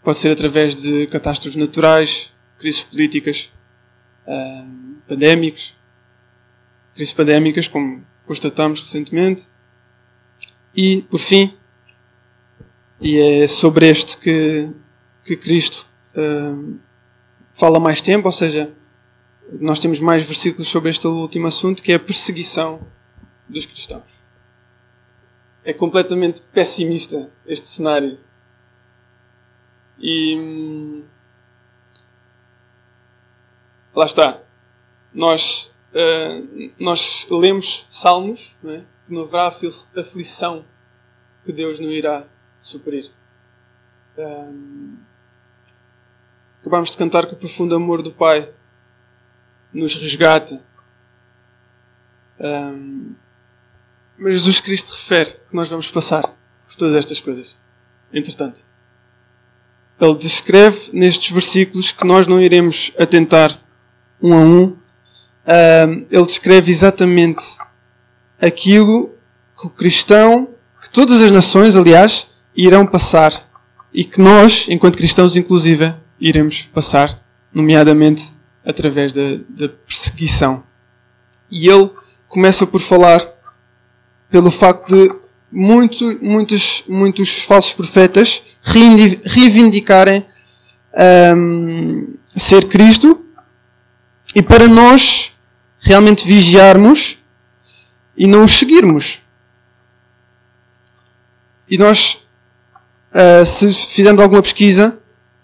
pode 0.03 0.17
ser 0.17 0.31
através 0.31 0.81
de 0.81 1.07
catástrofes 1.07 1.55
naturais, 1.55 2.34
crises 2.60 2.84
políticas, 2.84 3.51
pandémicas, 5.07 5.75
crises 6.93 7.13
pandémicas, 7.13 7.67
como 7.67 8.05
constatamos 8.25 8.81
recentemente, 8.81 9.48
e, 10.75 11.03
por 11.03 11.19
fim, 11.19 11.57
e 13.00 13.19
é 13.19 13.48
sobre 13.48 13.88
este 13.89 14.17
que, 14.17 14.72
que 15.24 15.36
Cristo 15.38 15.88
uh, 16.15 16.79
fala 17.53 17.79
mais 17.79 18.01
tempo, 18.01 18.27
ou 18.27 18.31
seja, 18.31 18.74
nós 19.60 19.79
temos 19.79 20.00
mais 20.00 20.24
versículos 20.24 20.67
sobre 20.67 20.89
este 20.89 21.07
último 21.07 21.48
assunto, 21.48 21.84
que 21.84 21.91
é 21.91 21.95
a 21.95 22.00
perseguição 22.00 22.81
dos 23.48 23.65
cristãos. 23.65 24.14
É 25.65 25.74
completamente 25.74 26.41
pessimista 26.41 27.29
este 27.45 27.67
cenário. 27.67 28.19
E. 29.98 30.38
Hum, 30.38 31.03
lá 33.95 34.05
está. 34.05 34.41
Nós, 35.12 35.74
uh, 35.91 36.72
nós 36.77 37.27
lemos 37.31 37.88
salmos, 37.89 38.55
não 38.62 38.74
é? 38.74 38.86
que 39.05 39.13
não 39.13 39.24
haverá 39.24 39.48
aflição 39.48 40.65
que 41.43 41.51
Deus 41.51 41.79
não 41.79 41.89
irá 41.89 42.27
suprir. 42.60 43.12
Um, 44.17 44.98
acabamos 46.62 46.91
de 46.91 46.98
cantar 46.98 47.25
que 47.25 47.34
o 47.34 47.38
profundo 47.38 47.75
amor 47.75 48.01
do 48.01 48.12
Pai 48.12 48.53
nos 49.72 49.95
resgata. 49.95 50.63
Um, 52.39 53.15
mas 54.17 54.34
Jesus 54.34 54.60
Cristo 54.60 54.93
refere 54.93 55.31
que 55.48 55.55
nós 55.55 55.69
vamos 55.69 55.89
passar 55.91 56.22
por 56.22 56.75
todas 56.77 56.95
estas 56.95 57.19
coisas. 57.19 57.57
Entretanto, 58.13 58.62
ele 60.00 60.15
descreve 60.15 60.89
nestes 60.93 61.31
versículos 61.31 61.91
que 61.91 62.05
nós 62.05 62.27
não 62.27 62.41
iremos 62.41 62.91
atentar 62.98 63.60
um 64.22 64.34
a 64.34 64.38
um. 64.38 64.77
ele 66.12 66.25
descreve 66.25 66.72
exatamente 66.72 67.45
aquilo 68.41 69.13
que 69.57 69.67
o 69.67 69.69
cristão, 69.69 70.50
que 70.81 70.89
todas 70.89 71.22
as 71.22 71.31
nações, 71.31 71.75
aliás, 71.75 72.27
irão 72.55 72.86
passar 72.86 73.50
e 73.93 74.03
que 74.03 74.19
nós, 74.19 74.67
enquanto 74.69 74.98
cristãos, 74.98 75.38
inclusive, 75.38 75.93
iremos 76.19 76.63
passar, 76.74 77.22
nomeadamente 77.53 78.34
através 78.65 79.13
da, 79.13 79.38
da 79.48 79.69
perseguição. 79.69 80.63
E 81.50 81.69
ele 81.69 81.89
começa 82.27 82.67
por 82.67 82.81
falar 82.81 83.34
pelo 84.29 84.51
facto 84.51 84.96
de 84.96 85.13
muitos, 85.51 86.20
muitos, 86.22 86.84
muitos 86.88 87.44
falsos 87.44 87.74
profetas 87.74 88.41
reivindicarem 88.63 90.25
um, 91.36 92.13
ser 92.36 92.65
Cristo 92.65 93.25
e 94.34 94.41
para 94.41 94.67
nós 94.67 95.34
realmente 95.79 96.27
vigiarmos 96.27 97.17
e 98.17 98.27
não 98.27 98.44
os 98.44 98.51
seguirmos. 98.51 99.22
E 101.70 101.77
nós, 101.77 102.25
uh, 103.12 103.46
se 103.46 103.74
fizermos 103.74 104.22
alguma 104.22 104.41
pesquisa, 104.41 105.00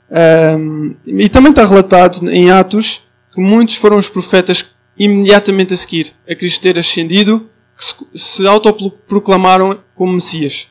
uh, 0.10 0.98
e 1.06 1.30
também 1.30 1.52
está 1.52 1.66
relatado 1.66 2.30
em 2.30 2.52
Atos 2.52 3.02
que 3.34 3.40
muitos 3.42 3.76
foram 3.76 3.98
os 3.98 4.10
profetas 4.10 4.66
imediatamente 4.98 5.74
a 5.74 5.78
seguir 5.78 6.14
a 6.30 6.36
Cristo 6.36 6.62
ter 6.62 6.78
ascendido, 6.78 7.50
que 7.82 8.18
se 8.18 8.46
autoproclamaram 8.48 9.80
como 9.96 10.14
Messias. 10.14 10.68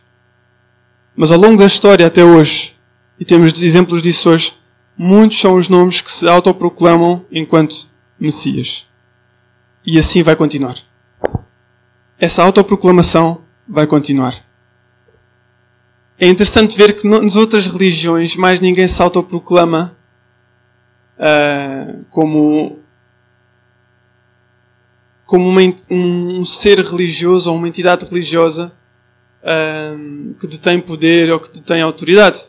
Mas 1.16 1.30
ao 1.30 1.38
longo 1.38 1.58
da 1.58 1.66
história 1.66 2.06
até 2.06 2.24
hoje, 2.24 2.76
e 3.18 3.24
temos 3.24 3.62
exemplos 3.62 4.02
disso 4.02 4.30
hoje, 4.30 4.54
muitos 4.96 5.38
são 5.38 5.56
os 5.56 5.68
nomes 5.68 6.00
que 6.00 6.10
se 6.10 6.26
autoproclamam 6.28 7.24
enquanto 7.30 7.88
Messias. 8.18 8.86
E 9.84 9.98
assim 9.98 10.22
vai 10.22 10.36
continuar 10.36 10.76
essa 12.20 12.42
autoproclamação 12.42 13.40
vai 13.66 13.86
continuar. 13.86 14.34
É 16.18 16.28
interessante 16.28 16.76
ver 16.76 16.92
que 16.92 17.08
nas 17.08 17.34
outras 17.34 17.66
religiões 17.66 18.36
mais 18.36 18.60
ninguém 18.60 18.86
se 18.86 19.00
autoproclama 19.00 19.96
uh, 21.16 22.04
como, 22.10 22.78
como 25.30 25.48
uma, 25.48 25.60
um 25.88 26.44
ser 26.44 26.80
religioso 26.80 27.52
ou 27.52 27.56
uma 27.56 27.68
entidade 27.68 28.04
religiosa 28.04 28.72
uh, 29.44 30.34
que 30.40 30.48
detém 30.48 30.80
poder 30.80 31.30
ou 31.30 31.38
que 31.38 31.52
detém 31.52 31.80
autoridade. 31.80 32.48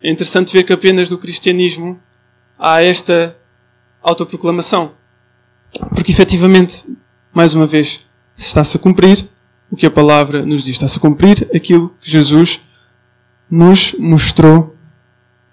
É 0.00 0.08
interessante 0.08 0.52
ver 0.52 0.62
que 0.62 0.72
apenas 0.72 1.10
no 1.10 1.18
cristianismo 1.18 1.98
há 2.56 2.84
esta 2.84 3.36
autoproclamação. 4.00 4.92
Porque 5.92 6.12
efetivamente, 6.12 6.84
mais 7.34 7.52
uma 7.52 7.66
vez, 7.66 8.06
está-se 8.36 8.76
a 8.76 8.80
cumprir 8.80 9.28
o 9.68 9.74
que 9.74 9.86
a 9.86 9.90
palavra 9.90 10.46
nos 10.46 10.62
diz. 10.62 10.76
Está-se 10.76 10.98
a 10.98 11.00
cumprir 11.00 11.50
aquilo 11.52 11.88
que 12.00 12.08
Jesus 12.08 12.60
nos 13.50 13.96
mostrou 13.98 14.76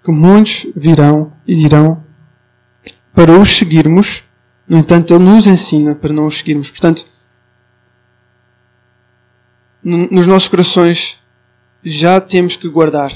que 0.04 0.12
muitos 0.12 0.64
virão 0.76 1.32
e 1.44 1.56
dirão 1.56 2.04
para 3.12 3.36
os 3.36 3.48
seguirmos. 3.48 4.27
No 4.68 4.78
entanto, 4.78 5.14
Ele 5.14 5.24
nos 5.24 5.46
ensina 5.46 5.94
para 5.94 6.12
não 6.12 6.26
os 6.26 6.38
seguirmos. 6.38 6.70
Portanto, 6.70 7.06
nos 9.82 10.26
nossos 10.26 10.48
corações 10.48 11.18
já 11.82 12.20
temos 12.20 12.56
que 12.56 12.68
guardar 12.68 13.12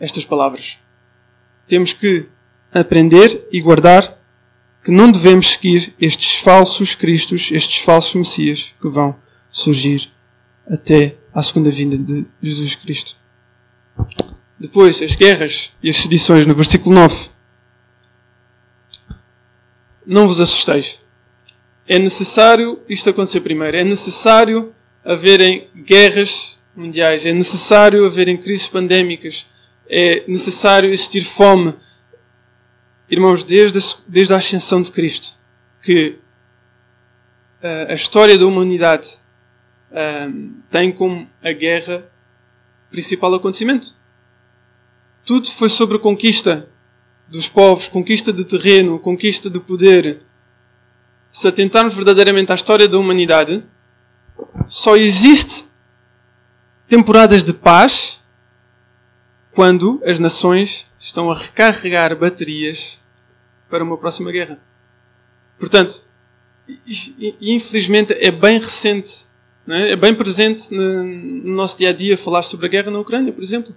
estas 0.00 0.24
palavras. 0.24 0.78
Temos 1.68 1.92
que 1.92 2.28
aprender 2.72 3.46
e 3.52 3.60
guardar 3.60 4.18
que 4.82 4.90
não 4.90 5.12
devemos 5.12 5.52
seguir 5.52 5.94
estes 6.00 6.36
falsos 6.36 6.94
Cristos, 6.94 7.50
estes 7.52 7.82
falsos 7.82 8.14
Messias 8.14 8.74
que 8.80 8.88
vão 8.88 9.16
surgir 9.50 10.10
até 10.66 11.16
à 11.32 11.42
segunda 11.42 11.70
vinda 11.70 11.98
de 11.98 12.26
Jesus 12.42 12.74
Cristo. 12.74 13.16
Depois, 14.58 15.02
as 15.02 15.14
guerras 15.14 15.72
e 15.82 15.90
as 15.90 15.96
sedições, 15.96 16.46
no 16.46 16.54
versículo 16.54 16.94
9. 16.94 17.31
Não 20.06 20.26
vos 20.26 20.40
assusteis. 20.40 21.00
É 21.86 21.98
necessário 21.98 22.80
isto 22.88 23.10
acontecer 23.10 23.40
primeiro. 23.40 23.76
É 23.76 23.84
necessário 23.84 24.74
haverem 25.04 25.68
guerras 25.74 26.58
mundiais. 26.74 27.26
É 27.26 27.32
necessário 27.32 28.04
haverem 28.06 28.36
crises 28.36 28.68
pandémicas. 28.68 29.46
É 29.88 30.24
necessário 30.26 30.90
existir 30.90 31.22
fome 31.22 31.74
Irmãos, 33.12 33.44
desde 33.44 33.78
a, 33.78 33.82
desde 34.08 34.32
a 34.32 34.38
ascensão 34.38 34.80
de 34.80 34.90
Cristo, 34.90 35.36
que 35.82 36.18
uh, 37.62 37.90
a 37.90 37.92
história 37.92 38.38
da 38.38 38.46
humanidade 38.46 39.18
uh, 39.90 40.50
tem 40.70 40.90
como 40.90 41.28
a 41.42 41.52
guerra 41.52 42.10
principal 42.90 43.34
acontecimento. 43.34 43.94
Tudo 45.26 45.46
foi 45.50 45.68
sobre 45.68 45.98
a 45.98 46.00
conquista 46.00 46.70
dos 47.32 47.48
povos, 47.48 47.88
conquista 47.88 48.30
de 48.30 48.44
terreno, 48.44 48.98
conquista 48.98 49.48
de 49.48 49.58
poder. 49.58 50.18
Se 51.30 51.48
atentarmos 51.48 51.94
verdadeiramente 51.94 52.52
à 52.52 52.54
história 52.54 52.86
da 52.86 52.98
humanidade, 52.98 53.64
só 54.68 54.96
existe 54.96 55.64
temporadas 56.86 57.42
de 57.42 57.54
paz 57.54 58.20
quando 59.54 59.98
as 60.04 60.20
nações 60.20 60.86
estão 60.98 61.30
a 61.30 61.34
recarregar 61.34 62.14
baterias 62.14 63.00
para 63.70 63.82
uma 63.82 63.96
próxima 63.96 64.30
guerra. 64.30 64.60
Portanto, 65.58 66.04
infelizmente 67.40 68.12
é 68.12 68.30
bem 68.30 68.58
recente, 68.58 69.26
é? 69.66 69.92
é? 69.92 69.96
bem 69.96 70.14
presente 70.14 70.70
no 70.70 71.54
nosso 71.54 71.78
dia 71.78 71.88
a 71.88 71.92
dia 71.94 72.18
falar 72.18 72.42
sobre 72.42 72.66
a 72.66 72.68
guerra 72.68 72.90
na 72.90 72.98
Ucrânia, 72.98 73.32
por 73.32 73.42
exemplo. 73.42 73.74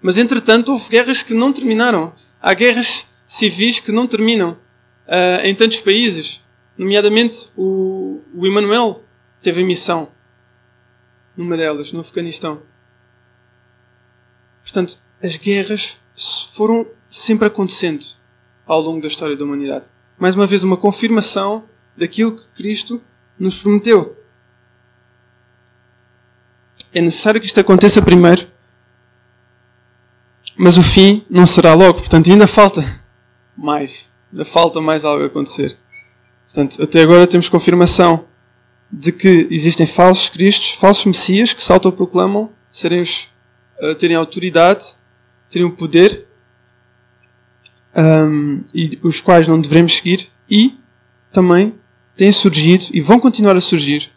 Mas 0.00 0.18
entretanto 0.18 0.70
houve 0.70 0.88
guerras 0.88 1.20
que 1.20 1.34
não 1.34 1.52
terminaram. 1.52 2.12
Há 2.42 2.54
guerras 2.54 3.06
civis 3.24 3.78
que 3.78 3.92
não 3.92 4.08
terminam 4.08 4.58
uh, 5.06 5.44
em 5.44 5.54
tantos 5.54 5.80
países. 5.80 6.42
Nomeadamente 6.76 7.48
o, 7.56 8.20
o 8.34 8.44
Emmanuel 8.44 9.04
teve 9.40 9.62
missão 9.62 10.10
numa 11.36 11.56
delas, 11.56 11.92
no 11.92 12.00
Afeganistão. 12.00 12.62
Portanto, 14.62 14.98
as 15.22 15.36
guerras 15.36 15.96
foram 16.52 16.86
sempre 17.08 17.46
acontecendo 17.46 18.04
ao 18.66 18.80
longo 18.80 19.00
da 19.00 19.08
história 19.08 19.36
da 19.36 19.44
humanidade. 19.44 19.88
Mais 20.18 20.34
uma 20.34 20.46
vez, 20.46 20.64
uma 20.64 20.76
confirmação 20.76 21.64
daquilo 21.96 22.36
que 22.36 22.46
Cristo 22.56 23.00
nos 23.38 23.62
prometeu. 23.62 24.16
É 26.92 27.00
necessário 27.00 27.40
que 27.40 27.46
isto 27.46 27.60
aconteça 27.60 28.02
primeiro, 28.02 28.46
mas 30.62 30.76
o 30.76 30.82
fim 30.82 31.26
não 31.28 31.44
será 31.44 31.74
logo. 31.74 31.94
Portanto, 31.94 32.30
ainda 32.30 32.46
falta 32.46 33.02
mais. 33.56 34.08
Ainda 34.30 34.44
falta 34.44 34.80
mais 34.80 35.04
algo 35.04 35.24
a 35.24 35.26
acontecer. 35.26 35.76
Portanto, 36.44 36.80
até 36.80 37.02
agora 37.02 37.26
temos 37.26 37.48
confirmação 37.48 38.26
de 38.88 39.10
que 39.10 39.48
existem 39.50 39.86
falsos 39.86 40.28
cristos, 40.28 40.70
falsos 40.74 41.04
messias 41.04 41.52
que 41.52 41.64
se 41.64 41.72
autoproclamam 41.72 42.48
serem 42.70 43.00
os, 43.00 43.28
uh, 43.80 43.92
terem 43.96 44.14
autoridade, 44.14 44.94
terem 45.50 45.66
o 45.66 45.72
poder 45.72 46.28
um, 47.96 48.62
e 48.72 49.00
os 49.02 49.20
quais 49.20 49.48
não 49.48 49.60
devemos 49.60 49.96
seguir 49.96 50.30
e 50.48 50.78
também 51.32 51.74
têm 52.16 52.30
surgido 52.30 52.84
e 52.92 53.00
vão 53.00 53.18
continuar 53.18 53.56
a 53.56 53.60
surgir 53.60 54.12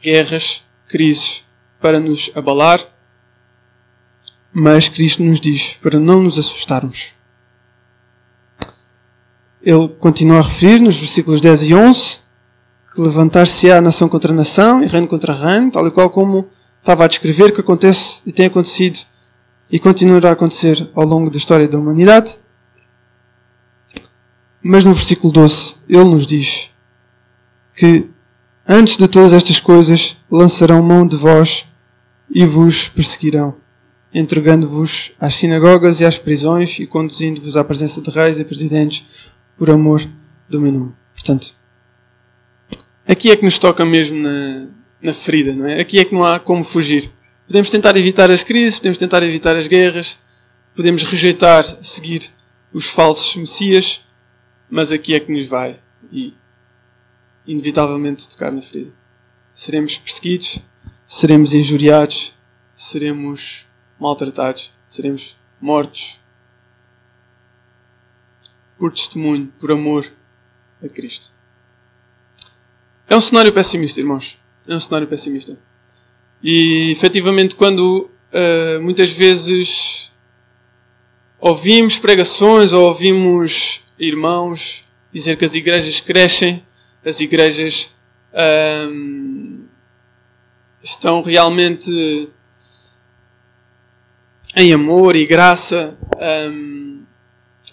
guerras, 0.00 0.64
crises 0.86 1.44
para 1.78 2.00
nos 2.00 2.30
abalar, 2.34 2.80
mas 4.58 4.88
Cristo 4.88 5.22
nos 5.22 5.40
diz 5.40 5.78
para 5.80 6.00
não 6.00 6.20
nos 6.20 6.36
assustarmos. 6.36 7.14
Ele 9.62 9.88
continua 9.88 10.40
a 10.40 10.42
referir 10.42 10.80
nos 10.80 10.96
versículos 10.96 11.40
10 11.40 11.70
e 11.70 11.74
11 11.74 12.18
que 12.92 13.00
levantar-se-á 13.00 13.80
nação 13.80 14.08
contra 14.08 14.32
nação 14.32 14.82
e 14.82 14.86
reino 14.86 15.06
contra 15.06 15.32
reino, 15.32 15.70
tal 15.70 15.86
e 15.86 15.92
qual 15.92 16.10
como 16.10 16.48
estava 16.80 17.04
a 17.04 17.08
descrever 17.08 17.52
que 17.52 17.60
acontece 17.60 18.20
e 18.26 18.32
tem 18.32 18.46
acontecido 18.46 18.98
e 19.70 19.78
continuará 19.78 20.30
a 20.30 20.32
acontecer 20.32 20.90
ao 20.92 21.04
longo 21.04 21.30
da 21.30 21.36
história 21.36 21.68
da 21.68 21.78
humanidade. 21.78 22.36
Mas 24.60 24.84
no 24.84 24.92
versículo 24.92 25.32
12 25.32 25.76
ele 25.88 26.04
nos 26.04 26.26
diz 26.26 26.70
que 27.76 28.10
antes 28.66 28.96
de 28.96 29.06
todas 29.06 29.32
estas 29.32 29.60
coisas 29.60 30.16
lançarão 30.28 30.82
mão 30.82 31.06
de 31.06 31.14
vós 31.14 31.64
e 32.28 32.44
vos 32.44 32.88
perseguirão, 32.88 33.54
entregando-vos 34.18 35.12
às 35.20 35.34
sinagogas 35.34 36.00
e 36.00 36.04
às 36.04 36.18
prisões 36.18 36.80
e 36.80 36.88
conduzindo-vos 36.88 37.56
à 37.56 37.62
presença 37.62 38.00
de 38.00 38.10
reis 38.10 38.40
e 38.40 38.44
presidentes 38.44 39.06
por 39.56 39.70
amor 39.70 40.02
do 40.48 40.60
meu 40.60 40.72
nome. 40.72 40.92
Portanto, 41.14 41.54
aqui 43.06 43.30
é 43.30 43.36
que 43.36 43.44
nos 43.44 43.60
toca 43.60 43.86
mesmo 43.86 44.20
na, 44.20 44.66
na 45.00 45.12
ferida, 45.12 45.54
não 45.54 45.66
é? 45.66 45.80
Aqui 45.80 46.00
é 46.00 46.04
que 46.04 46.12
não 46.12 46.24
há 46.24 46.40
como 46.40 46.64
fugir. 46.64 47.08
Podemos 47.46 47.70
tentar 47.70 47.96
evitar 47.96 48.28
as 48.28 48.42
crises, 48.42 48.78
podemos 48.78 48.98
tentar 48.98 49.22
evitar 49.22 49.54
as 49.54 49.68
guerras, 49.68 50.18
podemos 50.74 51.04
rejeitar, 51.04 51.64
seguir 51.80 52.28
os 52.72 52.86
falsos 52.86 53.36
messias, 53.36 54.04
mas 54.68 54.90
aqui 54.90 55.14
é 55.14 55.20
que 55.20 55.30
nos 55.30 55.46
vai 55.46 55.78
e 56.10 56.34
inevitavelmente 57.46 58.28
tocar 58.28 58.50
na 58.50 58.60
ferida. 58.60 58.90
Seremos 59.54 59.96
perseguidos, 59.96 60.60
seremos 61.06 61.54
injuriados, 61.54 62.34
seremos 62.74 63.67
maltratados, 63.98 64.72
seremos 64.86 65.36
mortos 65.60 66.20
por 68.78 68.92
testemunho, 68.92 69.52
por 69.58 69.72
amor 69.72 70.10
a 70.82 70.88
Cristo. 70.88 71.32
É 73.08 73.16
um 73.16 73.20
cenário 73.20 73.52
pessimista, 73.52 74.00
irmãos. 74.00 74.38
É 74.66 74.74
um 74.74 74.80
cenário 74.80 75.08
pessimista. 75.08 75.58
E 76.42 76.90
efetivamente, 76.92 77.56
quando 77.56 78.10
uh, 78.32 78.82
muitas 78.82 79.10
vezes 79.10 80.12
ouvimos 81.38 81.98
pregações 81.98 82.72
ou 82.72 82.86
ouvimos 82.86 83.82
irmãos 83.98 84.84
dizer 85.12 85.36
que 85.36 85.44
as 85.44 85.54
igrejas 85.54 86.00
crescem, 86.00 86.64
as 87.04 87.20
igrejas 87.20 87.90
um, 88.90 89.64
estão 90.82 91.22
realmente 91.22 92.28
em 94.54 94.72
amor 94.72 95.14
e 95.16 95.26
graça 95.26 95.96
um, 96.50 97.02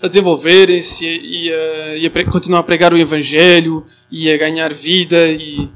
a 0.01 0.07
desenvolverem-se 0.07 1.05
e, 1.05 1.53
a, 1.53 1.97
e 1.97 2.05
a 2.05 2.31
continuar 2.31 2.59
a 2.59 2.63
pregar 2.63 2.93
o 2.93 2.97
Evangelho 2.97 3.85
e 4.11 4.31
a 4.31 4.37
ganhar 4.37 4.73
vida 4.73 5.27
e 5.27 5.69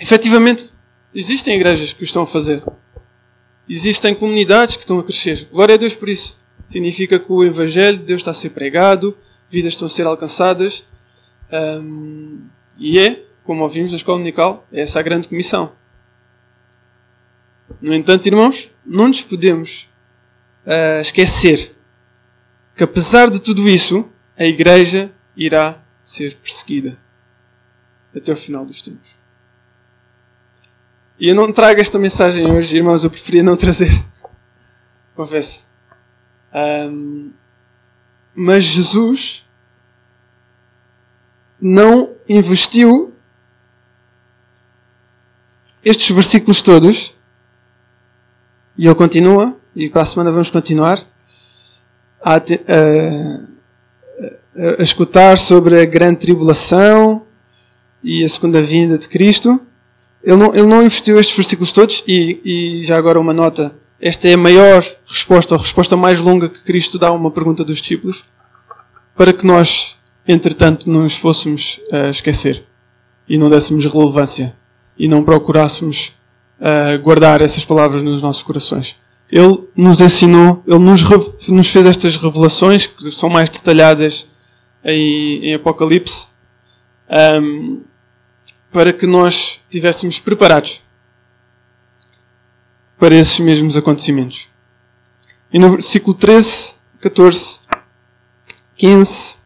efetivamente 0.00 0.72
existem 1.14 1.56
igrejas 1.56 1.92
que 1.92 2.02
o 2.02 2.04
estão 2.04 2.22
a 2.22 2.26
fazer. 2.26 2.62
Existem 3.68 4.14
comunidades 4.14 4.76
que 4.76 4.82
estão 4.82 4.98
a 4.98 5.04
crescer. 5.04 5.46
Glória 5.52 5.74
a 5.74 5.78
Deus 5.78 5.94
por 5.94 6.08
isso. 6.08 6.38
Significa 6.66 7.18
que 7.18 7.30
o 7.30 7.44
Evangelho 7.44 7.98
de 7.98 8.04
Deus 8.04 8.20
está 8.20 8.30
a 8.30 8.34
ser 8.34 8.50
pregado, 8.50 9.16
vidas 9.48 9.74
estão 9.74 9.86
a 9.86 9.90
ser 9.90 10.06
alcançadas. 10.06 10.84
Um, 11.52 12.46
e 12.78 12.98
é, 12.98 13.24
como 13.44 13.62
ouvimos 13.62 13.90
na 13.90 13.96
escola 13.96 14.18
dominical, 14.18 14.66
é 14.72 14.80
essa 14.80 15.00
a 15.00 15.02
grande 15.02 15.28
comissão. 15.28 15.72
No 17.80 17.94
entanto, 17.94 18.26
irmãos, 18.26 18.70
não 18.84 19.08
nos 19.08 19.22
podemos 19.22 19.88
uh, 20.66 21.00
esquecer 21.00 21.74
que, 22.74 22.84
apesar 22.84 23.30
de 23.30 23.40
tudo 23.40 23.68
isso, 23.68 24.08
a 24.36 24.44
Igreja 24.44 25.12
irá 25.36 25.80
ser 26.02 26.36
perseguida 26.36 26.98
até 28.14 28.32
o 28.32 28.36
final 28.36 28.64
dos 28.64 28.80
tempos. 28.82 29.18
E 31.18 31.28
eu 31.28 31.34
não 31.34 31.52
trago 31.52 31.80
esta 31.80 31.98
mensagem 31.98 32.50
hoje, 32.50 32.76
irmãos, 32.76 33.04
eu 33.04 33.10
preferia 33.10 33.42
não 33.42 33.56
trazer. 33.56 33.90
Confesso. 35.14 35.66
Um, 36.54 37.32
mas 38.34 38.64
Jesus 38.64 39.44
não 41.60 42.14
investiu 42.28 43.12
estes 45.84 46.10
versículos 46.10 46.62
todos 46.62 47.17
e 48.78 48.86
ele 48.86 48.94
continua, 48.94 49.56
e 49.74 49.90
para 49.90 50.02
a 50.02 50.06
semana 50.06 50.30
vamos 50.30 50.50
continuar 50.50 51.04
a, 52.22 52.36
a, 52.36 52.40
a, 54.78 54.82
escutar 54.82 55.36
sobre 55.36 55.80
a 55.80 55.84
grande 55.84 56.20
tribulação 56.20 57.26
e 58.02 58.22
a 58.24 58.28
segunda 58.28 58.62
vinda 58.62 58.96
de 58.96 59.08
Cristo. 59.08 59.60
Ele 60.22 60.36
não, 60.36 60.54
ele 60.54 60.66
não 60.66 60.82
investiu 60.82 61.18
estes 61.18 61.36
versículos 61.36 61.72
todos 61.72 62.04
e, 62.06 62.40
e 62.44 62.82
já 62.84 62.96
agora 62.96 63.18
uma 63.18 63.32
nota. 63.32 63.74
Esta 64.00 64.28
é 64.28 64.34
a 64.34 64.38
maior 64.38 64.84
resposta, 65.06 65.56
a 65.56 65.58
resposta 65.58 65.96
mais 65.96 66.20
longa 66.20 66.48
que 66.48 66.62
Cristo 66.62 66.98
dá 66.98 67.08
a 67.08 67.12
uma 67.12 67.32
pergunta 67.32 67.64
dos 67.64 67.78
discípulos 67.78 68.24
para 69.16 69.32
que 69.32 69.44
nós, 69.44 69.96
entretanto, 70.26 70.88
nos 70.88 71.16
fôssemos 71.16 71.80
uh, 71.92 72.08
esquecer 72.08 72.64
e 73.28 73.36
não 73.36 73.50
dessemos 73.50 73.84
relevância 73.86 74.56
e 74.96 75.08
não 75.08 75.24
procurássemos 75.24 76.12
uh, 76.60 77.00
guardar 77.02 77.40
essas 77.40 77.64
palavras 77.64 78.02
nos 78.02 78.22
nossos 78.22 78.42
corações. 78.42 78.96
Ele 79.30 79.68
nos 79.76 80.00
ensinou, 80.00 80.62
ele 80.66 80.78
nos, 80.78 81.02
nos 81.48 81.68
fez 81.68 81.86
estas 81.86 82.16
revelações 82.16 82.86
que 82.86 83.10
são 83.10 83.28
mais 83.28 83.50
detalhadas 83.50 84.26
em, 84.84 85.44
em 85.44 85.54
Apocalipse 85.54 86.28
um, 87.42 87.82
para 88.72 88.92
que 88.92 89.06
nós 89.06 89.60
estivéssemos 89.68 90.20
preparados 90.20 90.82
para 92.98 93.14
esses 93.14 93.38
mesmos 93.38 93.76
acontecimentos. 93.76 94.48
E 95.52 95.58
no 95.58 95.70
versículo 95.70 96.14
13, 96.14 96.76
14, 97.00 97.60
15, 98.76 99.36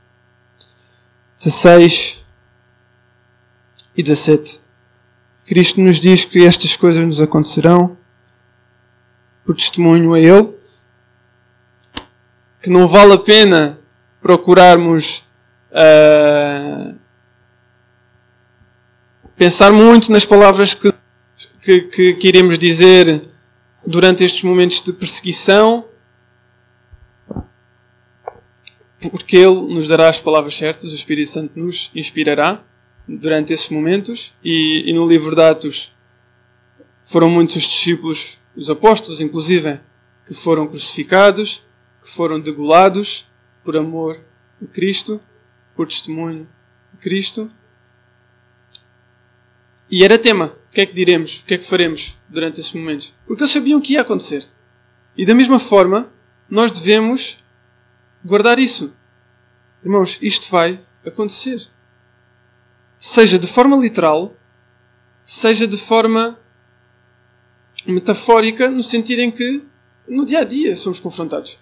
16 1.38 2.25
e 3.96 4.03
17. 4.03 4.62
Cristo 5.45 5.81
nos 5.81 6.01
diz 6.01 6.25
que 6.25 6.45
estas 6.45 6.77
coisas 6.77 7.05
nos 7.05 7.21
acontecerão 7.21 7.97
por 9.45 9.57
testemunho 9.57 10.15
a 10.15 10.21
Ele, 10.21 10.55
que 12.63 12.71
não 12.71 12.87
vale 12.87 13.13
a 13.15 13.19
pena 13.19 13.79
procurarmos 14.21 15.25
uh, 15.73 16.95
pensar 19.37 19.73
muito 19.73 20.13
nas 20.13 20.25
palavras 20.25 20.75
que, 20.75 20.95
que, 21.61 21.81
que, 21.83 22.15
que 22.15 22.29
iremos 22.29 22.57
dizer 22.57 23.29
durante 23.85 24.23
estes 24.23 24.45
momentos 24.45 24.81
de 24.81 24.93
perseguição, 24.93 25.85
porque 29.01 29.37
Ele 29.37 29.75
nos 29.75 29.89
dará 29.89 30.09
as 30.09 30.21
palavras 30.21 30.55
certas, 30.55 30.93
o 30.93 30.95
Espírito 30.95 31.31
Santo 31.31 31.59
nos 31.59 31.91
inspirará 31.93 32.63
durante 33.07 33.53
esses 33.53 33.69
momentos, 33.69 34.35
e, 34.43 34.91
e 34.91 34.93
no 34.93 35.07
livro 35.07 35.35
de 35.35 35.43
Atos 35.43 35.93
foram 37.03 37.29
muitos 37.29 37.57
os 37.57 37.65
discípulos, 37.65 38.38
os 38.57 38.71
apóstolos 38.71 39.21
inclusive, 39.21 39.81
que 40.27 40.35
foram 40.35 40.67
crucificados, 40.67 41.65
que 42.03 42.11
foram 42.11 42.41
degolados 42.41 43.29
por 43.65 43.77
amor 43.77 44.21
a 44.62 44.67
Cristo, 44.67 45.21
por 45.75 45.87
testemunho 45.87 46.49
de 46.93 46.99
Cristo. 46.99 47.51
E 49.91 50.05
era 50.05 50.19
tema. 50.19 50.57
O 50.71 50.75
que 50.75 50.81
é 50.81 50.87
que 50.87 50.95
diremos? 50.95 51.41
O 51.41 51.45
que 51.45 51.55
é 51.55 51.59
que 51.59 51.67
faremos 51.67 52.17
durante 52.29 52.61
esses 52.61 52.73
momentos? 52.73 53.15
Porque 53.27 53.43
eles 53.43 53.53
sabiam 53.53 53.79
o 53.79 53.83
que 53.83 53.93
ia 53.93 54.01
acontecer. 54.01 54.49
E 55.15 55.27
da 55.27 55.35
mesma 55.35 55.59
forma, 55.59 56.11
nós 56.49 56.71
devemos 56.71 57.38
guardar 58.25 58.59
isso. 58.59 58.95
Irmãos, 59.85 60.19
isto 60.23 60.51
vai 60.51 60.81
acontecer. 61.05 61.69
Seja 63.05 63.37
de 63.37 63.49
forma 63.49 63.77
literal, 63.77 64.33
seja 65.25 65.67
de 65.67 65.77
forma 65.77 66.38
metafórica, 67.85 68.71
no 68.71 68.81
sentido 68.81 69.19
em 69.19 69.31
que 69.33 69.61
no 70.07 70.25
dia 70.25 70.38
a 70.38 70.45
dia 70.45 70.77
somos 70.77 71.01
confrontados. 71.01 71.59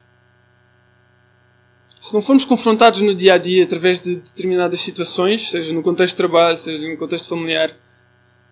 Se 1.99 2.13
não 2.13 2.21
formos 2.21 2.45
confrontados 2.45 3.01
no 3.01 3.15
dia 3.15 3.33
a 3.33 3.39
dia 3.39 3.65
através 3.65 4.03
de 4.03 4.17
determinadas 4.17 4.83
situações, 4.83 5.49
seja 5.49 5.73
no 5.73 5.83
contexto 5.83 6.13
de 6.13 6.19
trabalho, 6.19 6.59
seja 6.59 6.87
no 6.87 6.99
contexto 6.99 7.31
familiar, 7.31 7.75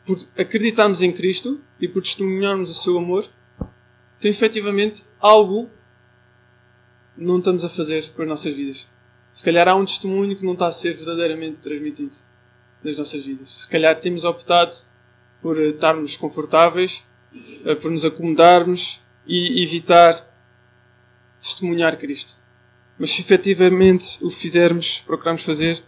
por 0.07 0.17
acreditarmos 0.39 1.03
em 1.03 1.13
Cristo 1.13 1.61
e 1.79 1.87
por 1.87 2.03
testemunharmos 2.03 2.71
o 2.71 2.75
seu 2.75 2.97
amor, 2.97 3.29
então 4.19 4.31
efetivamente 4.31 5.05
algo 5.21 5.69
não 7.15 7.37
estamos 7.37 7.67
a 7.67 7.69
fazer 7.69 8.09
com 8.13 8.23
as 8.23 8.29
nossas 8.29 8.55
vidas. 8.55 8.89
Se 9.31 9.45
calhar 9.45 9.69
há 9.69 9.77
um 9.77 9.85
testemunho 9.85 10.35
que 10.35 10.47
não 10.47 10.55
está 10.55 10.69
a 10.69 10.73
ser 10.73 10.95
verdadeiramente 10.95 11.59
transmitido 11.61 12.27
nas 12.83 12.97
nossas 12.97 13.25
vidas. 13.25 13.63
Se 13.63 13.69
calhar 13.69 13.99
temos 13.99 14.25
optado 14.25 14.77
por 15.41 15.61
estarmos 15.63 16.17
confortáveis, 16.17 17.05
eh, 17.65 17.75
por 17.75 17.91
nos 17.91 18.05
acomodarmos 18.05 19.01
e 19.27 19.63
evitar 19.63 20.15
testemunhar 21.41 21.97
Cristo. 21.97 22.41
Mas 22.99 23.11
se 23.11 23.21
efetivamente 23.21 24.19
o 24.23 24.31
fizermos, 24.31 25.03
procurarmos 25.07 25.45
fazer 25.45 25.83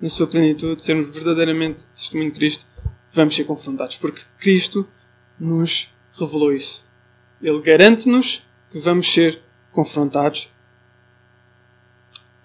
na 0.00 0.08
sua 0.08 0.26
plenitude, 0.26 0.82
sermos 0.82 1.14
verdadeiramente 1.14 1.86
testemunho 1.88 2.30
de 2.30 2.38
Cristo, 2.38 2.66
vamos 3.12 3.34
ser 3.34 3.44
confrontados. 3.44 3.96
Porque 3.98 4.22
Cristo 4.38 4.88
nos 5.38 5.92
revelou 6.18 6.52
isso. 6.52 6.84
Ele 7.42 7.60
garante-nos 7.62 8.46
que 8.70 8.78
vamos 8.78 9.10
ser 9.12 9.42
confrontados 9.72 10.50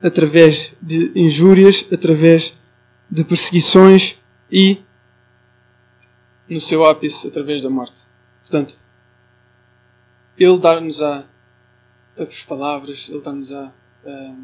através 0.02 0.74
de 0.82 1.12
injúrias, 1.16 1.86
através 1.92 2.50
de 2.50 2.65
perseguições 3.28 4.18
e, 4.52 4.82
no 6.48 6.60
seu 6.60 6.86
ápice, 6.86 7.28
através 7.28 7.64
da 7.64 7.70
morte. 7.70 8.06
Portanto, 8.42 8.78
Ele 10.38 10.60
dá-nos 10.60 11.02
a, 11.02 11.26
as 12.18 12.44
palavras, 12.44 13.10
Ele 13.10 13.22
dá-nos 13.22 13.52
a, 13.52 13.74
a, 14.06 14.36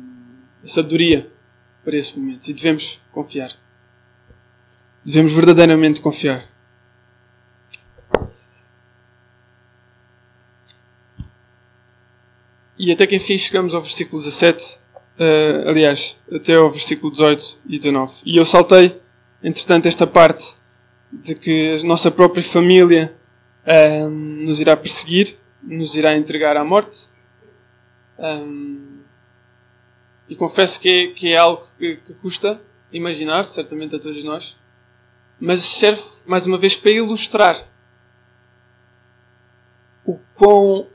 a 0.64 0.68
sabedoria 0.68 1.32
para 1.84 1.98
esses 1.98 2.14
momentos 2.16 2.48
e 2.48 2.54
devemos 2.54 3.02
confiar. 3.12 3.52
Devemos 5.04 5.34
verdadeiramente 5.34 6.02
confiar. 6.02 6.48
E 12.78 12.92
até 12.92 13.06
que 13.06 13.16
enfim 13.16 13.38
chegamos 13.38 13.76
ao 13.76 13.82
versículo 13.82 14.20
17, 14.20 14.80
uh, 15.20 15.70
aliás, 15.70 16.18
até 16.32 16.56
ao 16.56 16.70
versículo 16.70 17.12
18 17.12 17.60
e 17.68 17.78
19. 17.78 18.14
E 18.26 18.38
eu 18.38 18.46
saltei, 18.46 19.00
entretanto, 19.44 19.88
esta 19.88 20.08
parte 20.08 20.56
de 21.12 21.36
que 21.36 21.76
a 21.82 21.88
nossa 21.88 22.10
própria 22.10 22.44
família 22.44 23.16
uh, 23.66 24.10
nos 24.10 24.62
irá 24.62 24.76
perseguir, 24.78 25.38
nos 25.62 25.96
irá 25.96 26.16
entregar 26.16 26.58
à 26.58 26.64
morte. 26.64 27.10
Um, 28.18 29.00
e 30.30 30.36
confesso 30.36 30.80
que 30.80 30.90
é, 30.90 31.08
que 31.08 31.34
é 31.34 31.38
algo 31.38 31.68
que, 31.78 31.98
que 31.98 32.14
custa 32.16 32.62
imaginar, 32.92 33.44
certamente 33.44 33.96
a 33.96 34.00
todos 34.00 34.24
nós, 34.24 34.58
mas 35.40 35.60
serve 35.62 36.02
mais 36.26 36.46
uma 36.46 36.58
vez 36.58 36.76
para 36.78 36.92
ilustrar 36.92 37.68
o 40.06 40.20
quão 40.36 40.88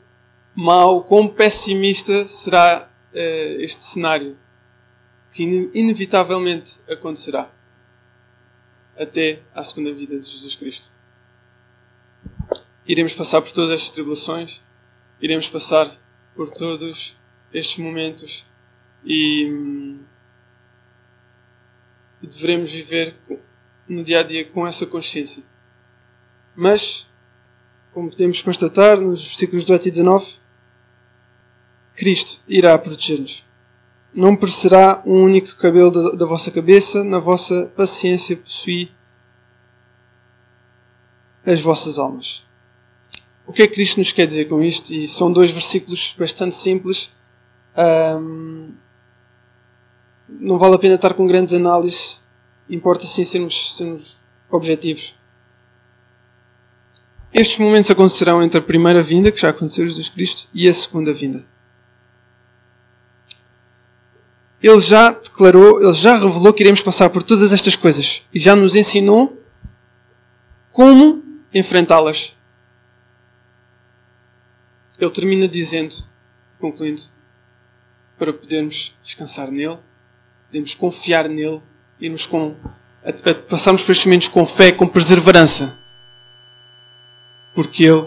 mau, 0.55 1.03
quão 1.03 1.29
pessimista 1.29 2.27
será 2.27 2.86
uh, 3.17 3.61
este 3.61 3.83
cenário 3.83 4.37
que 5.33 5.43
inevitavelmente 5.75 6.81
acontecerá 6.89 7.51
até 8.97 9.43
à 9.55 9.63
segunda 9.65 9.93
vida 9.93 10.19
de 10.19 10.27
Jesus 10.27 10.55
Cristo. 10.55 10.91
Iremos 12.87 13.15
passar 13.15 13.43
por 13.43 13.53
todas 13.53 13.71
estas 13.71 13.91
tribulações, 13.91 14.63
iremos 15.21 15.49
passar 15.49 15.99
por 16.35 16.51
todos 16.51 17.17
estes 17.53 17.79
momentos 17.79 18.47
e, 19.05 19.51
hum, 19.51 20.01
devemos 22.23 22.73
viver 22.73 23.15
no 23.89 24.03
dia 24.03 24.21
a 24.21 24.23
dia 24.23 24.45
com 24.45 24.67
essa 24.67 24.87
consciência. 24.87 25.43
Mas, 26.55 27.07
como 27.93 28.11
podemos 28.11 28.41
constatar 28.41 29.01
nos 29.01 29.27
versículos 29.27 29.65
18 29.65 29.89
e 29.89 29.91
19, 29.91 30.39
Cristo 31.97 32.41
irá 32.47 32.79
proteger-nos. 32.79 33.45
Não 34.15 34.37
perecerá 34.37 35.03
um 35.05 35.23
único 35.23 35.57
cabelo 35.57 35.91
da, 35.91 36.11
da 36.11 36.27
vossa 36.27 36.51
cabeça, 36.51 37.03
na 37.03 37.19
vossa 37.19 37.73
paciência 37.75 38.37
possui 38.37 38.93
as 41.45 41.61
vossas 41.61 41.99
almas. 41.99 42.45
O 43.47 43.53
que 43.53 43.63
é 43.63 43.67
que 43.67 43.75
Cristo 43.75 43.99
nos 43.99 44.13
quer 44.13 44.27
dizer 44.27 44.47
com 44.47 44.63
isto? 44.63 44.93
E 44.93 45.07
são 45.07 45.33
dois 45.33 45.51
versículos 45.51 46.15
bastante 46.19 46.55
simples. 46.55 47.11
Um, 47.77 48.73
não 50.29 50.59
vale 50.59 50.75
a 50.75 50.79
pena 50.79 50.97
estar 50.97 51.15
com 51.15 51.27
grandes 51.27 51.55
análises. 51.55 52.23
Importa 52.69 53.07
sim 53.07 53.25
sermos, 53.25 53.77
sermos 53.77 54.19
objetivos. 54.51 55.15
Estes 57.33 57.59
momentos 57.59 57.91
acontecerão 57.91 58.43
entre 58.43 58.59
a 58.59 58.63
primeira 58.63 59.03
vinda, 59.03 59.31
que 59.31 59.41
já 59.41 59.51
aconteceu 59.51 59.87
Jesus 59.87 60.09
Cristo, 60.09 60.49
e 60.53 60.67
a 60.69 60.75
segunda 60.75 61.13
vinda. 61.15 61.47
Ele 64.63 64.81
já 64.81 65.11
declarou, 65.11 65.83
ele 65.83 65.93
já 65.93 66.15
revelou 66.17 66.53
que 66.53 66.63
iremos 66.63 66.83
passar 66.83 67.11
por 67.11 67.23
todas 67.23 67.53
estas 67.53 67.77
coisas 67.77 68.23
e 68.33 68.39
já 68.39 68.57
nos 68.57 68.75
ensinou 68.75 69.43
como 70.73 71.23
enfrentá-las. 71.53 72.33
Ele 74.99 75.11
termina 75.11 75.47
dizendo, 75.47 75.95
concluindo, 76.59 77.03
para 78.19 78.33
podermos 78.33 78.97
descansar 79.03 79.51
nele, 79.51 79.79
podemos 80.47 80.75
confiar 80.75 81.29
nele, 81.29 81.61
irmos 82.01 82.25
com, 82.25 82.57
a, 83.05 83.31
a, 83.31 83.35
passarmos 83.35 83.83
por 83.83 83.93
estes 83.93 84.07
momentos 84.07 84.29
com 84.29 84.47
fé, 84.47 84.73
com 84.73 84.89
perseverança, 84.89 85.79
porque 87.55 87.85
ele 87.85 88.07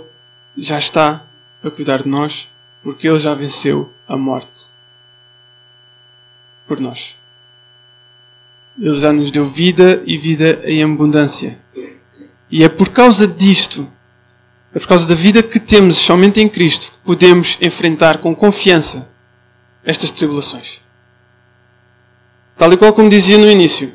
já 0.57 0.79
está 0.79 1.27
a 1.63 1.69
cuidar 1.69 2.01
de 2.01 2.09
nós, 2.09 2.47
porque 2.81 3.07
ele 3.07 3.19
já 3.19 3.35
venceu 3.35 3.93
a 4.07 4.17
morte 4.17 4.78
por 6.69 6.79
nós. 6.79 7.15
Ele 8.79 8.97
já 8.97 9.11
nos 9.11 9.31
deu 9.31 9.43
vida 9.43 10.03
e 10.05 10.15
vida 10.15 10.61
em 10.63 10.83
abundância. 10.83 11.59
E 12.49 12.63
é 12.63 12.69
por 12.69 12.89
causa 12.89 13.27
disto, 13.27 13.91
é 14.73 14.79
por 14.79 14.87
causa 14.87 15.07
da 15.07 15.15
vida 15.15 15.41
que 15.41 15.59
temos 15.59 15.95
somente 15.95 16.39
em 16.39 16.47
Cristo, 16.47 16.91
que 16.91 16.97
podemos 17.03 17.57
enfrentar 17.59 18.19
com 18.19 18.35
confiança 18.35 19.09
estas 19.83 20.11
tribulações. 20.11 20.81
Tal 22.55 22.71
e 22.71 22.77
qual 22.77 22.93
como 22.93 23.09
dizia 23.09 23.37
no 23.37 23.49
início, 23.49 23.91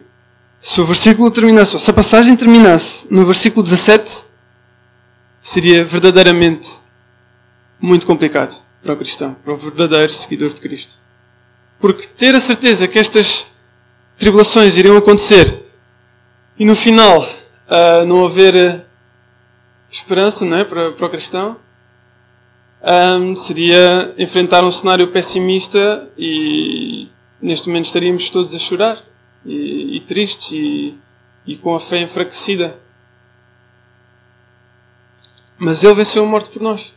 se 0.61 0.81
o 0.81 0.85
versículo 0.85 1.31
terminasse, 1.31 1.79
se 1.79 1.91
a 1.91 1.95
passagem 1.95 2.35
terminasse 2.35 3.07
no 3.09 3.25
versículo 3.25 3.63
17, 3.63 4.25
seria 5.41 5.85
verdadeiramente 5.85 6.81
muito 7.81 8.07
complicado 8.07 8.65
para 8.83 8.95
o 8.95 8.97
cristão, 8.97 9.35
para 9.45 9.53
o 9.53 9.57
verdadeiro 9.57 10.13
seguidor 10.13 10.53
de 10.53 10.61
Cristo. 10.61 11.04
Porque 11.79 12.07
ter 12.07 12.35
a 12.35 12.41
certeza 12.41 12.89
que 12.89 12.99
estas 12.99 13.47
tribulações 14.19 14.79
iriam 14.79 14.97
acontecer 14.97 15.65
e 16.59 16.65
no 16.65 16.75
final 16.77 17.21
uh, 17.23 18.07
não 18.07 18.25
haver 18.25 18.85
esperança 19.91 20.45
não 20.45 20.59
é? 20.59 20.65
para, 20.65 20.93
para 20.93 21.07
o 21.07 21.11
cristão, 21.11 21.57
um, 22.83 23.35
seria 23.35 24.15
enfrentar 24.19 24.63
um 24.65 24.71
cenário 24.71 25.11
pessimista 25.11 26.09
e 26.19 27.09
neste 27.41 27.69
momento 27.69 27.87
estaríamos 27.87 28.29
todos 28.29 28.55
a 28.55 28.59
chorar 28.59 28.99
e, 29.45 29.97
e 29.97 30.01
tristes 30.01 30.53
e, 30.53 30.95
e 31.47 31.57
com 31.57 31.75
a 31.75 31.81
fé 31.81 31.99
enfraquecida. 31.99 32.79
Mas 35.57 35.85
Ele 35.85 35.95
venceu 35.95 36.25
a 36.25 36.27
morte 36.27 36.51
por 36.51 36.61
nós. 36.61 36.95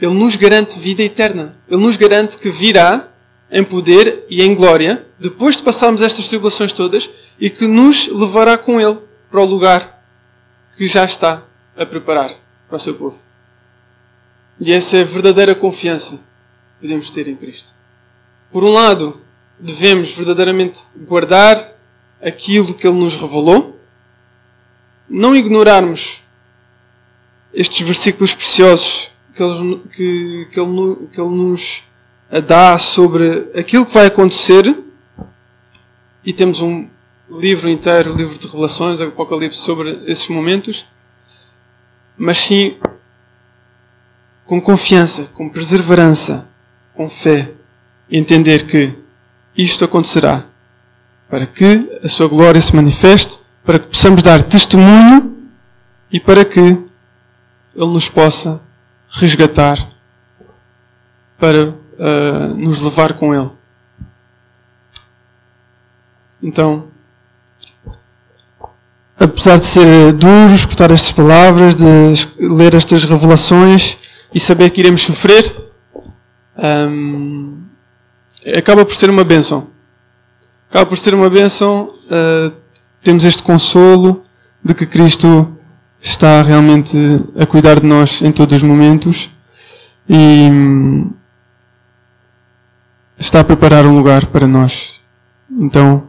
Ele 0.00 0.12
nos 0.12 0.36
garante 0.36 0.78
vida 0.78 1.02
eterna. 1.02 1.56
Ele 1.70 1.80
nos 1.80 1.96
garante 1.96 2.36
que 2.36 2.50
virá 2.50 3.08
em 3.54 3.62
poder 3.62 4.26
e 4.28 4.42
em 4.42 4.52
glória, 4.52 5.06
depois 5.16 5.56
de 5.56 5.62
passarmos 5.62 6.02
estas 6.02 6.26
tribulações 6.26 6.72
todas, 6.72 7.08
e 7.38 7.48
que 7.48 7.68
nos 7.68 8.08
levará 8.08 8.58
com 8.58 8.80
Ele 8.80 8.98
para 9.30 9.40
o 9.40 9.44
lugar 9.44 10.04
que 10.76 10.88
já 10.88 11.04
está 11.04 11.44
a 11.76 11.86
preparar 11.86 12.32
para 12.68 12.76
o 12.76 12.80
seu 12.80 12.94
povo. 12.94 13.16
E 14.58 14.72
essa 14.72 14.96
é 14.96 15.02
a 15.02 15.04
verdadeira 15.04 15.54
confiança 15.54 16.16
que 16.16 16.80
podemos 16.80 17.12
ter 17.12 17.28
em 17.28 17.36
Cristo. 17.36 17.74
Por 18.50 18.64
um 18.64 18.70
lado, 18.70 19.20
devemos 19.56 20.16
verdadeiramente 20.16 20.84
guardar 20.96 21.76
aquilo 22.20 22.74
que 22.74 22.88
Ele 22.88 22.98
nos 22.98 23.14
revelou, 23.14 23.78
não 25.08 25.36
ignorarmos 25.36 26.24
estes 27.52 27.86
versículos 27.86 28.34
preciosos 28.34 29.12
que 29.32 29.42
Ele, 29.44 29.80
que, 29.92 30.48
que 30.50 30.60
ele, 30.60 31.06
que 31.12 31.20
ele 31.20 31.30
nos 31.30 31.84
dá 32.40 32.78
sobre 32.78 33.50
aquilo 33.54 33.86
que 33.86 33.94
vai 33.94 34.06
acontecer, 34.06 34.76
e 36.24 36.32
temos 36.32 36.62
um 36.62 36.88
livro 37.30 37.68
inteiro, 37.68 38.14
livro 38.14 38.38
de 38.38 38.46
Revelações, 38.46 39.00
Apocalipse, 39.00 39.58
sobre 39.58 40.02
esses 40.06 40.28
momentos, 40.28 40.86
mas 42.16 42.38
sim 42.38 42.76
com 44.46 44.60
confiança, 44.60 45.24
com 45.34 45.48
perseverança, 45.48 46.48
com 46.94 47.08
fé, 47.08 47.52
entender 48.10 48.66
que 48.66 48.96
isto 49.56 49.84
acontecerá 49.84 50.44
para 51.28 51.46
que 51.46 51.98
a 52.02 52.08
sua 52.08 52.28
glória 52.28 52.60
se 52.60 52.74
manifeste, 52.76 53.40
para 53.64 53.78
que 53.78 53.88
possamos 53.88 54.22
dar 54.22 54.42
testemunho 54.42 55.48
e 56.10 56.20
para 56.20 56.44
que 56.44 56.60
Ele 56.60 56.84
nos 57.74 58.08
possa 58.08 58.60
resgatar 59.08 59.78
para 61.38 61.74
uh, 61.98 62.54
nos 62.56 62.82
levar 62.82 63.14
com 63.14 63.34
Ele. 63.34 63.50
Então, 66.42 66.88
apesar 69.18 69.58
de 69.58 69.66
ser 69.66 70.12
duro 70.12 70.52
escutar 70.54 70.90
estas 70.90 71.12
palavras, 71.12 71.74
de 71.74 71.84
ler 72.38 72.74
estas 72.74 73.04
revelações 73.04 73.96
e 74.34 74.38
saber 74.38 74.70
que 74.70 74.80
iremos 74.80 75.00
sofrer, 75.00 75.54
um, 76.56 77.62
acaba 78.56 78.84
por 78.84 78.94
ser 78.94 79.08
uma 79.08 79.24
bênção. 79.24 79.68
Acaba 80.68 80.86
por 80.86 80.98
ser 80.98 81.14
uma 81.14 81.30
bênção. 81.30 81.94
Uh, 82.04 82.52
temos 83.02 83.24
este 83.24 83.42
consolo 83.42 84.24
de 84.62 84.74
que 84.74 84.86
Cristo 84.86 85.56
está 86.00 86.42
realmente 86.42 86.98
a 87.38 87.46
cuidar 87.46 87.80
de 87.80 87.86
nós 87.86 88.20
em 88.22 88.30
todos 88.30 88.56
os 88.56 88.62
momentos 88.62 89.30
e 90.08 90.48
está 93.24 93.40
a 93.40 93.44
preparar 93.44 93.86
um 93.86 93.96
lugar 93.96 94.26
para 94.26 94.46
nós. 94.46 95.00
Então, 95.50 96.08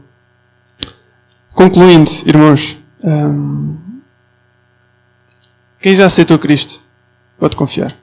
concluindo, 1.54 2.12
irmãos, 2.25 2.78
um, 3.01 3.78
quem 5.80 5.95
já 5.95 6.06
aceitou 6.06 6.38
Cristo 6.38 6.82
pode 7.38 7.56
confiar. 7.56 7.95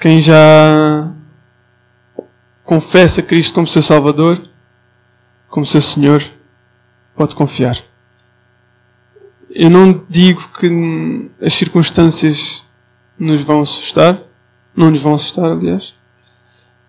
Quem 0.00 0.18
já 0.18 1.12
confessa 2.64 3.22
Cristo 3.22 3.52
como 3.52 3.66
seu 3.66 3.82
Salvador, 3.82 4.40
como 5.46 5.66
seu 5.66 5.80
Senhor, 5.80 6.22
pode 7.14 7.36
confiar. 7.36 7.76
Eu 9.50 9.68
não 9.68 10.06
digo 10.08 10.48
que 10.58 11.30
as 11.44 11.52
circunstâncias 11.52 12.64
nos 13.18 13.42
vão 13.42 13.60
assustar, 13.60 14.29
não 14.74 14.90
nos 14.90 15.02
vão 15.02 15.14
assustar, 15.14 15.50
aliás. 15.50 15.94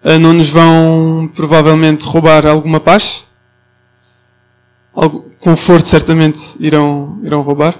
Ah, 0.03 0.17
não 0.17 0.33
nos 0.33 0.49
vão 0.49 1.29
provavelmente 1.33 2.07
roubar 2.07 2.45
alguma 2.47 2.79
paz. 2.79 3.25
Algo, 4.93 5.31
conforto 5.39 5.87
certamente 5.87 6.55
irão, 6.59 7.19
irão 7.23 7.41
roubar. 7.41 7.77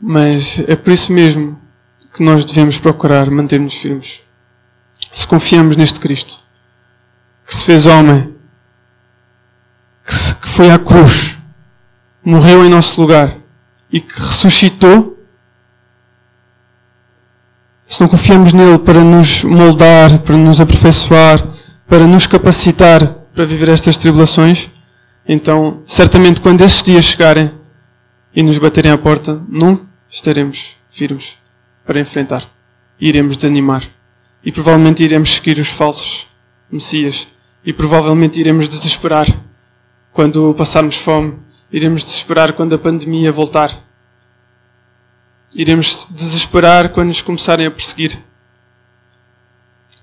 Mas 0.00 0.58
é 0.66 0.76
por 0.76 0.92
isso 0.92 1.12
mesmo 1.12 1.60
que 2.12 2.22
nós 2.22 2.44
devemos 2.44 2.78
procurar 2.78 3.30
manter-nos 3.30 3.74
firmes. 3.74 4.20
Se 5.12 5.26
confiamos 5.26 5.76
neste 5.76 6.00
Cristo, 6.00 6.40
que 7.46 7.54
se 7.54 7.64
fez 7.64 7.86
homem, 7.86 8.34
que, 10.06 10.14
se, 10.14 10.34
que 10.34 10.48
foi 10.48 10.70
à 10.70 10.78
cruz, 10.78 11.36
morreu 12.24 12.64
em 12.64 12.68
nosso 12.68 13.00
lugar 13.00 13.36
e 13.90 14.00
que 14.00 14.14
ressuscitou, 14.14 15.18
se 17.90 18.00
não 18.00 18.08
confiamos 18.08 18.52
nele 18.52 18.78
para 18.78 19.02
nos 19.02 19.42
moldar, 19.42 20.20
para 20.20 20.36
nos 20.36 20.60
aperfeiçoar, 20.60 21.44
para 21.88 22.06
nos 22.06 22.24
capacitar 22.24 23.04
para 23.34 23.44
viver 23.44 23.68
estas 23.68 23.98
tribulações, 23.98 24.70
então 25.26 25.82
certamente 25.84 26.40
quando 26.40 26.62
esses 26.62 26.84
dias 26.84 27.04
chegarem 27.04 27.50
e 28.34 28.44
nos 28.44 28.58
baterem 28.58 28.92
à 28.92 28.96
porta, 28.96 29.42
não 29.48 29.80
estaremos 30.08 30.76
firmes 30.88 31.36
para 31.84 31.98
enfrentar. 31.98 32.44
Iremos 33.00 33.36
desanimar. 33.36 33.82
E 34.44 34.52
provavelmente 34.52 35.02
iremos 35.02 35.34
seguir 35.34 35.58
os 35.58 35.68
falsos 35.68 36.26
Messias. 36.70 37.26
E 37.64 37.72
provavelmente 37.72 38.40
iremos 38.40 38.68
desesperar 38.68 39.26
quando 40.12 40.54
passarmos 40.54 40.96
fome. 40.96 41.34
Iremos 41.72 42.04
desesperar 42.04 42.52
quando 42.52 42.74
a 42.74 42.78
pandemia 42.78 43.32
voltar. 43.32 43.89
Iremos 45.54 46.06
desesperar 46.10 46.90
quando 46.90 47.08
nos 47.08 47.22
começarem 47.22 47.66
a 47.66 47.70
perseguir. 47.70 48.18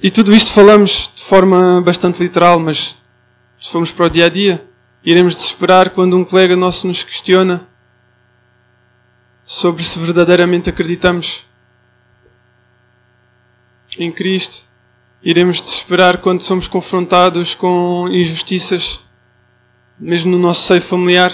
E 0.02 0.12
tudo 0.12 0.34
isto 0.34 0.52
falamos 0.54 1.10
de 1.16 1.24
forma 1.24 1.82
bastante 1.82 2.22
literal, 2.22 2.60
mas 2.60 2.96
se 3.60 3.72
formos 3.72 3.92
para 3.92 4.06
o 4.06 4.10
dia 4.10 4.26
a 4.26 4.30
dia, 4.30 4.64
iremos 5.04 5.36
desesperar 5.36 5.90
quando 5.90 6.16
um 6.18 6.24
colega 6.24 6.56
nosso 6.56 6.86
nos 6.86 7.04
questiona 7.04 7.68
sobre 9.44 9.84
se 9.84 9.98
verdadeiramente 9.98 10.70
acreditamos 10.70 11.46
em 13.98 14.12
Cristo, 14.12 14.66
iremos 15.24 15.62
desesperar 15.62 16.18
quando 16.20 16.42
somos 16.42 16.68
confrontados 16.68 17.56
com 17.56 18.08
injustiças, 18.12 19.02
mesmo 19.98 20.32
no 20.32 20.38
nosso 20.38 20.68
seio 20.68 20.82
familiar. 20.82 21.32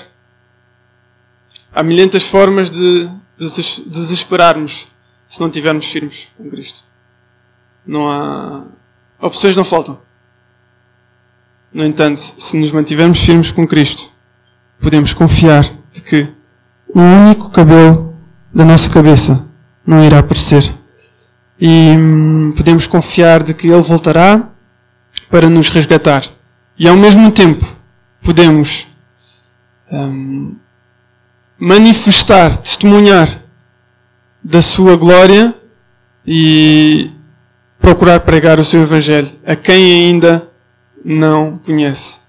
Há 1.71 1.84
milhentas 1.84 2.23
formas 2.23 2.71
de 2.71 3.10
desesperarmos 3.88 4.88
se 5.28 5.40
não 5.40 5.48
estivermos 5.48 5.86
firmes 5.86 6.30
com 6.38 6.50
Cristo. 6.50 6.86
Não 7.86 8.10
há. 8.10 8.64
Opções 9.20 9.56
não 9.56 9.64
faltam. 9.64 10.00
No 11.74 11.84
entanto, 11.84 12.20
se 12.20 12.56
nos 12.56 12.72
mantivermos 12.72 13.20
firmes 13.20 13.52
com 13.52 13.68
Cristo, 13.68 14.12
podemos 14.80 15.14
confiar 15.14 15.64
de 15.92 16.02
que 16.04 16.32
o 16.88 17.00
único 17.00 17.50
cabelo 17.50 18.16
da 18.54 18.64
nossa 18.64 18.90
cabeça 18.90 19.48
não 19.86 20.04
irá 20.04 20.20
aparecer 20.20 20.72
e 21.60 21.92
hum, 21.98 22.54
podemos 22.56 22.86
confiar 22.86 23.42
de 23.42 23.54
que 23.54 23.68
Ele 23.68 23.82
voltará 23.82 24.50
para 25.30 25.50
nos 25.50 25.70
resgatar. 25.70 26.24
E 26.78 26.88
ao 26.88 26.96
mesmo 26.96 27.32
tempo 27.32 27.66
podemos 28.22 28.88
hum, 29.92 30.56
manifestar, 31.58 32.58
testemunhar 32.58 33.42
da 34.44 34.62
Sua 34.62 34.96
glória 34.96 35.56
e 36.26 37.12
procurar 37.80 38.20
pregar 38.22 38.60
o 38.60 38.63
Seu 38.63 38.82
Evangelho 38.82 39.32
a 39.46 39.56
quem 39.56 40.08
ainda 40.08 40.48
não 41.04 41.58
conhece 41.58 42.22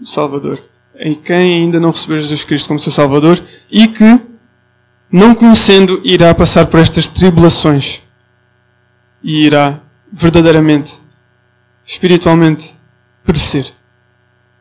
o 0.00 0.06
Salvador, 0.06 0.62
em 0.98 1.14
quem 1.14 1.62
ainda 1.62 1.78
não 1.78 1.90
recebeu 1.90 2.18
Jesus 2.18 2.44
Cristo 2.44 2.68
como 2.68 2.78
seu 2.78 2.92
Salvador 2.92 3.42
e 3.70 3.88
que, 3.88 4.20
não 5.10 5.34
conhecendo, 5.34 6.00
irá 6.04 6.34
passar 6.34 6.66
por 6.66 6.80
estas 6.80 7.08
tribulações 7.08 8.02
e 9.22 9.46
irá 9.46 9.80
verdadeiramente, 10.12 11.00
espiritualmente, 11.84 12.74
perecer. 13.24 13.72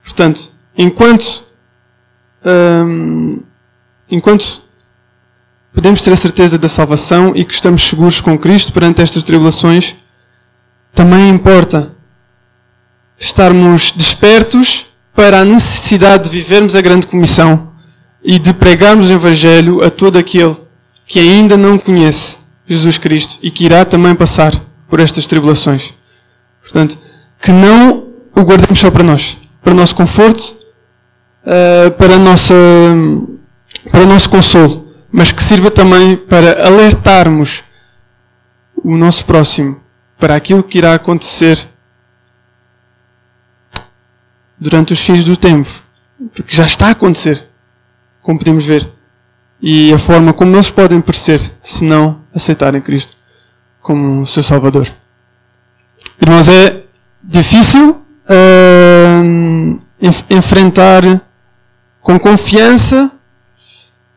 Portanto, 0.03 0.51
enquanto, 0.77 1.45
hum, 2.45 3.41
enquanto 4.13 4.61
podemos 5.73 6.01
ter 6.01 6.13
a 6.13 6.15
certeza 6.15 6.57
da 6.57 6.67
salvação 6.67 7.35
e 7.35 7.43
que 7.43 7.53
estamos 7.53 7.83
seguros 7.83 8.21
com 8.21 8.37
Cristo 8.37 8.71
perante 8.71 9.01
estas 9.01 9.23
tribulações, 9.23 9.95
também 10.93 11.29
importa 11.29 11.91
estarmos 13.17 13.91
despertos 13.91 14.85
para 15.15 15.39
a 15.39 15.45
necessidade 15.45 16.25
de 16.25 16.29
vivermos 16.29 16.75
a 16.75 16.81
grande 16.81 17.07
comissão 17.07 17.71
e 18.23 18.37
de 18.37 18.53
pregarmos 18.53 19.09
o 19.09 19.13
Evangelho 19.13 19.83
a 19.83 19.89
todo 19.89 20.17
aquele 20.17 20.55
que 21.07 21.19
ainda 21.19 21.57
não 21.57 21.77
conhece 21.77 22.37
Jesus 22.67 22.97
Cristo 22.97 23.37
e 23.41 23.49
que 23.49 23.65
irá 23.65 23.83
também 23.83 24.13
passar 24.15 24.53
por 24.87 24.99
estas 24.99 25.25
tribulações. 25.25 25.93
Portanto, 26.61 26.97
que 27.41 27.51
não 27.51 28.07
o 28.35 28.41
guardemos 28.41 28.79
só 28.79 28.91
para 28.91 29.03
nós, 29.03 29.37
para 29.61 29.73
o 29.73 29.75
nosso 29.75 29.95
conforto, 29.95 30.55
uh, 31.43 31.91
para, 31.91 32.15
a 32.15 32.19
nossa, 32.19 32.53
para 33.91 34.03
o 34.03 34.05
nosso 34.05 34.29
consolo, 34.29 34.93
mas 35.11 35.31
que 35.31 35.43
sirva 35.43 35.69
também 35.69 36.15
para 36.15 36.65
alertarmos 36.65 37.63
o 38.75 38.97
nosso 38.97 39.25
próximo 39.25 39.81
para 40.17 40.35
aquilo 40.35 40.63
que 40.63 40.77
irá 40.77 40.93
acontecer 40.93 41.67
durante 44.57 44.93
os 44.93 45.01
fins 45.01 45.25
do 45.25 45.35
tempo, 45.35 45.69
porque 46.33 46.55
já 46.55 46.63
está 46.63 46.87
a 46.87 46.91
acontecer, 46.91 47.49
como 48.21 48.39
podemos 48.39 48.65
ver, 48.65 48.89
e 49.61 49.93
a 49.93 49.97
forma 49.97 50.33
como 50.33 50.55
eles 50.55 50.71
podem 50.71 51.01
parecer 51.01 51.39
se 51.61 51.83
não 51.83 52.21
aceitarem 52.33 52.81
Cristo 52.81 53.17
como 53.81 54.21
o 54.21 54.25
seu 54.25 54.41
Salvador. 54.41 54.89
Irmãos, 56.21 56.47
é 56.47 56.83
difícil 57.21 57.91
uh, 57.91 59.81
enfrentar 60.29 61.21
com 62.01 62.17
confiança, 62.17 63.11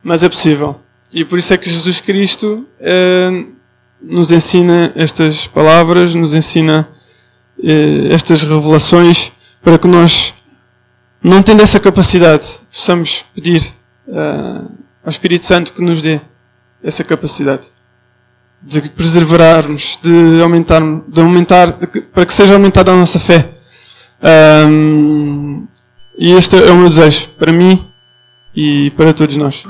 mas 0.07 0.23
é 0.23 0.29
possível. 0.29 0.81
E 1.13 1.25
por 1.25 1.37
isso 1.37 1.53
é 1.53 1.59
que 1.59 1.69
Jesus 1.69 2.01
Cristo 2.01 2.65
uh, 2.79 3.53
nos 4.01 4.31
ensina 4.31 4.93
estas 4.95 5.49
palavras, 5.49 6.15
nos 6.15 6.33
ensina 6.33 6.89
uh, 7.59 8.15
estas 8.15 8.45
revelações 8.45 9.33
para 9.61 9.77
que 9.77 9.89
nós, 9.89 10.33
não 11.21 11.43
tendo 11.43 11.61
essa 11.61 11.81
capacidade, 11.81 12.61
possamos 12.71 13.25
pedir 13.35 13.75
ao 15.03 15.11
Espírito 15.11 15.45
Santo 15.45 15.73
que 15.73 15.83
nos 15.83 16.01
dê 16.01 16.21
essa 16.85 17.03
capacidade 17.03 17.67
de 18.63 18.89
preservarmos, 18.91 19.99
de 20.01 20.41
aumentar, 20.41 20.81
de 21.09 21.21
aumentar 21.21 21.73
de, 21.73 21.87
para 22.01 22.25
que 22.25 22.33
seja 22.33 22.55
aumentada 22.55 22.93
a 22.93 22.97
nossa 22.97 23.19
fé. 23.19 23.51
Um, 24.69 25.67
e 26.17 26.31
este 26.31 26.57
é 26.57 26.71
o 26.71 26.77
meu 26.77 26.89
desejo 26.89 27.29
para 27.31 27.53
mim 27.53 27.86
e 28.57 28.91
para 28.93 29.13
todos 29.13 29.37
nós. 29.37 29.67